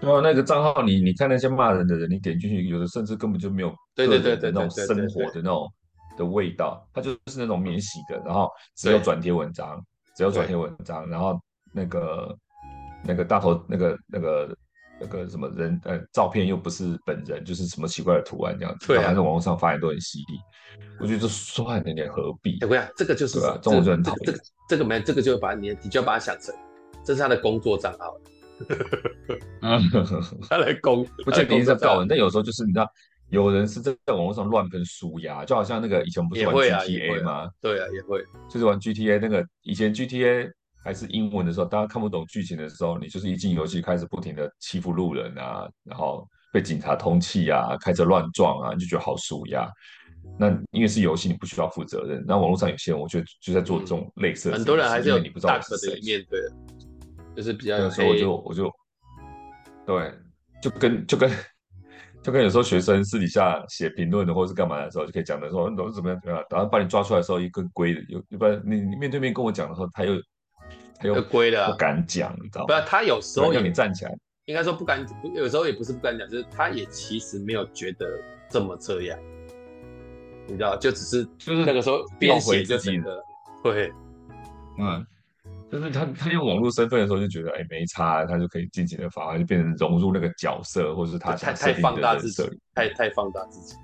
[0.00, 5.72] 对啊，那个账号你你看那些骂人的人，你点进去，有的甚至根本就没有对对对对那种生活的那种。
[6.14, 9.82] 的味道，它就是那种免洗的，然后只有转贴文章，
[10.14, 11.40] 只有转贴文章，然后
[11.72, 12.36] 那个
[13.02, 14.56] 那个大头那个那个
[15.00, 20.38] 那个什么人呃照片又不是本人，就是什么奇怪的图案这样子，对、啊，然后在网络上发言都很犀利，
[21.00, 22.58] 我觉得这算了点何必？
[22.58, 24.20] 对啊，这个就是，对啊，这种就很讨厌。
[24.24, 26.54] 这个这个没这个就把你你就要把它想成
[27.04, 28.16] 这是他的工作账号，
[30.48, 32.88] 他来攻不确定是告人，但有时候就是你知道。
[33.30, 37.48] 有人是在在网络上乱喷纾压，就好像那个以前不是玩 GTA 吗？
[37.62, 40.52] 对啊，也会，就是玩 GTA 那个以前 GTA
[40.84, 49.66] 还是英文的时候，大家看不懂剧情的时候，你就是一进游戏开始不停的欺负路人啊，然后被警察通缉啊，开车乱撞啊，你就觉得好舒压。
[50.38, 52.24] 那因为是游戏，你不需要负责任。
[52.26, 56.40] 那网络上有些人，我觉得就在做这种类似很多人还是有你不知道是谁面对，
[57.36, 58.72] 就是比较有时候我就我就
[59.86, 60.12] 对，
[60.62, 61.30] 就跟就跟。
[62.24, 70.14] 就跟有时候学生私底下写评论的，或者是干嘛的时候，就可以讲的说，你怎么样怎么样，然后把你抓出来的时候，一个龟的，有一般你你面对面跟我讲的时候，他又
[71.00, 72.80] 他又龟的不敢讲，你知道吗？
[72.80, 75.04] 不，他有时候让你站起来，应该说不敢，
[75.34, 78.06] 有时候也不是不敢讲，就是他也其实没有觉得
[78.48, 79.18] 这么这样，
[80.46, 83.24] 你知道，就只是就是那个时候编写自己的，
[83.62, 83.92] 对，
[84.78, 85.06] 嗯。
[85.70, 92.42] 就是他，他用网络身份的时候就觉得，哎、欸，没差，他就可以尽情的发挥，就变成融入那个角色，或者是他太太放大自己，
[92.74, 93.74] 太太放大自己。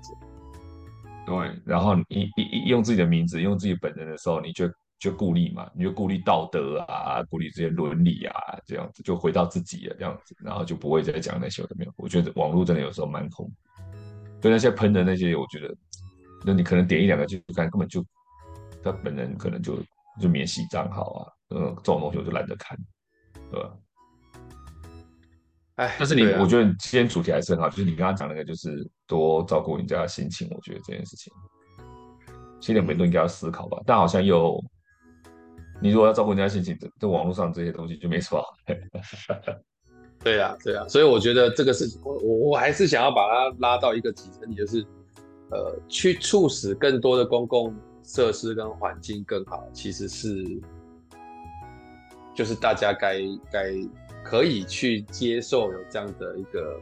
[1.25, 1.35] 对，
[1.65, 8.35] 然后你一一用自己的名字，用自己本人的时候，你就就顾虑嘛，你就顾虑道德啊，顾虑这些伦理啊，
[8.67, 11.93] 这样子就回到自己了，这样子，然后就不会再讲那些有的没有。
[11.97, 13.51] 我觉得网络真的有时候蛮恐怖，
[14.39, 15.75] 对那些喷的那些，我觉得，
[16.45, 18.05] 那你可能点一两个就看，根本就
[18.83, 19.77] 他本人可能就
[20.21, 21.27] 就免洗账号啊。
[21.49, 22.77] 嗯，这种东西我就懒得看，
[23.51, 23.73] 对吧？
[25.75, 30.47] 哎，但是你，啊、我觉得今天主题还是很好，就是你刚刚讲那个，就是多照顾人家的心情。
[30.51, 31.33] 我觉得这件事情，
[32.59, 33.77] 心里每都应该要思考吧。
[33.79, 34.61] 嗯、但好像又，
[35.81, 38.53] 你如果要照顾人家心情，这这网络上这些东西就没什么好。
[40.21, 44.85] 对啊，对啊，所以我觉得这个是我我我还是想要把它拉到一个集成，就是
[45.51, 50.61] 呃，去促使更多的公共设施跟环境更好，其实是。
[52.31, 53.19] 就是大家该
[53.51, 53.73] 该
[54.23, 56.79] 可以去接受有这样的一个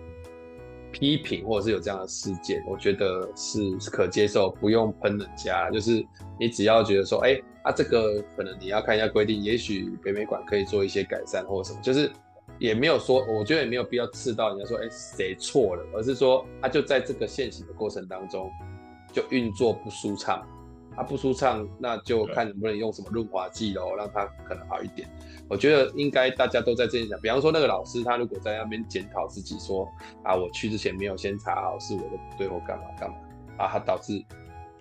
[0.92, 5.68] 批评，或者是有这样的事件，我觉得是可接受，不用喷人家。
[5.72, 6.06] 就是
[6.40, 12.12] 你只要觉得说，哎、啊，这个可能你要看一下规定，也许北美馆可以做一些改善或什么，就是
[12.60, 18.52] 也没有说，我觉得也没有必要刺到人家说，哎、欸，谁错了，而是说他就在这个现行的过程当中
[19.14, 20.46] 就运作不舒畅。
[20.96, 25.08] 他不舒畅，那就看能不能用什么润滑剂喽，让他可能好一点。
[25.48, 29.88] 我觉得应该大家都在这样讲，比方说那个老师，他如果在那边检讨自己说
[30.24, 33.16] 啊，我去之前没有先查好是我的不对或干嘛干嘛
[33.60, 34.20] 啊，他导致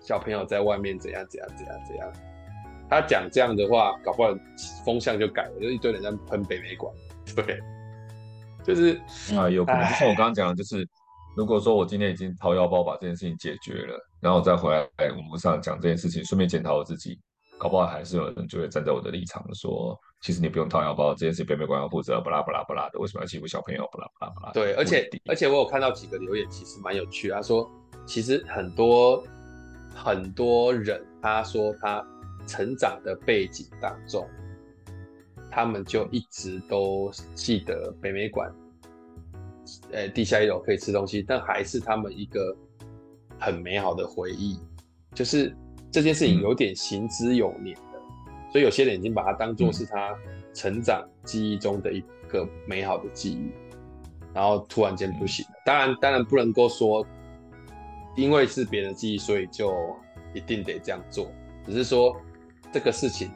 [0.01, 2.11] 小朋友在外面怎样怎样怎样怎样。
[2.89, 4.33] 他讲这样的话，搞不好
[4.83, 6.91] 风向就改了，就一堆人在喷北美馆。
[7.35, 7.59] 对，
[8.63, 8.99] 就是
[9.35, 10.87] 啊，有可能就像我刚刚讲的，就是。
[11.35, 17.15] 如果说我今天已经掏腰包把这件事情解决了，然后再回来我们上讲这件事情，顺便检讨我自己，
[17.59, 24.51] 搞不好还是有人就会站在我的立场说，其实你不用掏腰包，这件事情北美馆要负责，不啦不啦不啦的，为什么要欺负小朋友，不啦不啦不啦。
[24.51, 27.29] 对，而且而且我有看到几个留言，其实蛮有趣。
[27.29, 27.69] 他说，
[28.07, 29.23] 其实很多
[29.93, 32.03] 很多人他说他
[32.47, 34.27] 成长的背景当中，
[35.51, 38.51] 他们就一直都记得北美馆，
[39.91, 42.55] 呃，地下一楼可以吃东西，但还是他们一个
[43.39, 44.59] 很美好的回忆，
[45.13, 45.55] 就是
[45.91, 50.15] 这件事情有点行之有年的，嗯、所以有些人已经把它当做是他
[50.53, 53.51] 成长记忆中的一个美好的记忆。
[54.33, 57.03] 然后突然间不行了，当然当然不能够说，
[58.15, 59.73] 因为是别人的记忆，所以就
[60.31, 61.31] 一定得这样做。
[61.65, 62.15] 只是说
[62.71, 63.31] 这个事情，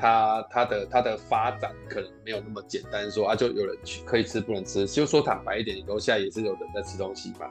[0.00, 7.46] 它它的它的发展可能没有那么简单说，说啊就有人去可以吃不能吃，就说坦白一点，你楼下也是有人在吃东西嘛，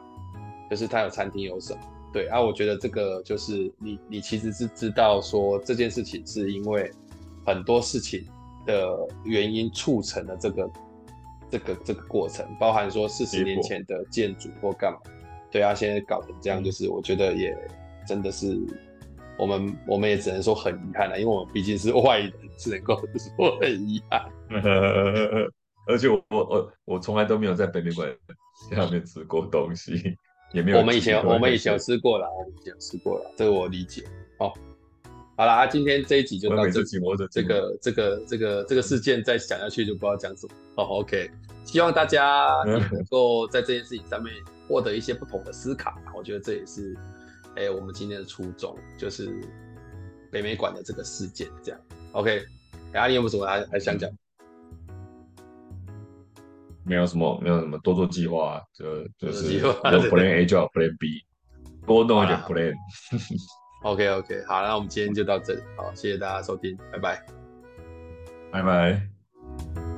[0.70, 1.80] 就是他有餐厅有什么，
[2.12, 6.92] 对啊，我觉得这个就是你你其实是知道说这件事情是因为
[7.46, 8.26] 很多事情
[8.66, 10.70] 的原因促成了这个。
[11.52, 15.00] 这个这个过程，包含说四十年前的建筑或干嘛，
[15.50, 17.58] 对啊，现在搞成这样，就是我觉得也
[18.08, 18.56] 真的是，
[19.40, 22.96] 我们我们也只能说很遗憾了，因为我们毕竟是外人，只能够
[23.38, 24.26] 说很遗憾。
[25.88, 28.08] 而且我我我从来都没有在北美馆
[28.70, 30.16] 下面吃过东西，
[30.54, 30.78] 也没有。
[30.78, 34.04] 我们以前我们以前有吃过了，我们以前有吃过了，这个我理解。
[34.40, 34.54] 哦。
[35.36, 40.54] 好啦，今天这一集就到这，这个这个这个这个这个事件再讲下去就不知道讲什么。
[40.76, 41.32] 哦，OK，
[41.64, 44.34] 希望大家 能够在这件事情上面
[44.68, 45.96] 获得一些不同的思考。
[46.14, 46.94] 我觉得这也是，
[47.60, 49.30] 哎、欸，我们今天的初衷就是
[50.32, 51.82] 北美馆的这个事件这样。
[52.14, 52.42] OK，
[52.94, 54.10] 阿你有没有什么还还想讲？
[56.86, 61.22] 没有什么，没有什么，多做计划，就就是有 Plan A 就要 Plan B，
[61.86, 62.74] 多弄一点 Plan。
[63.84, 67.26] OK OK，好，那我们今天就到这里，好，谢谢大家收听，拜拜，
[68.54, 69.89] 拜拜。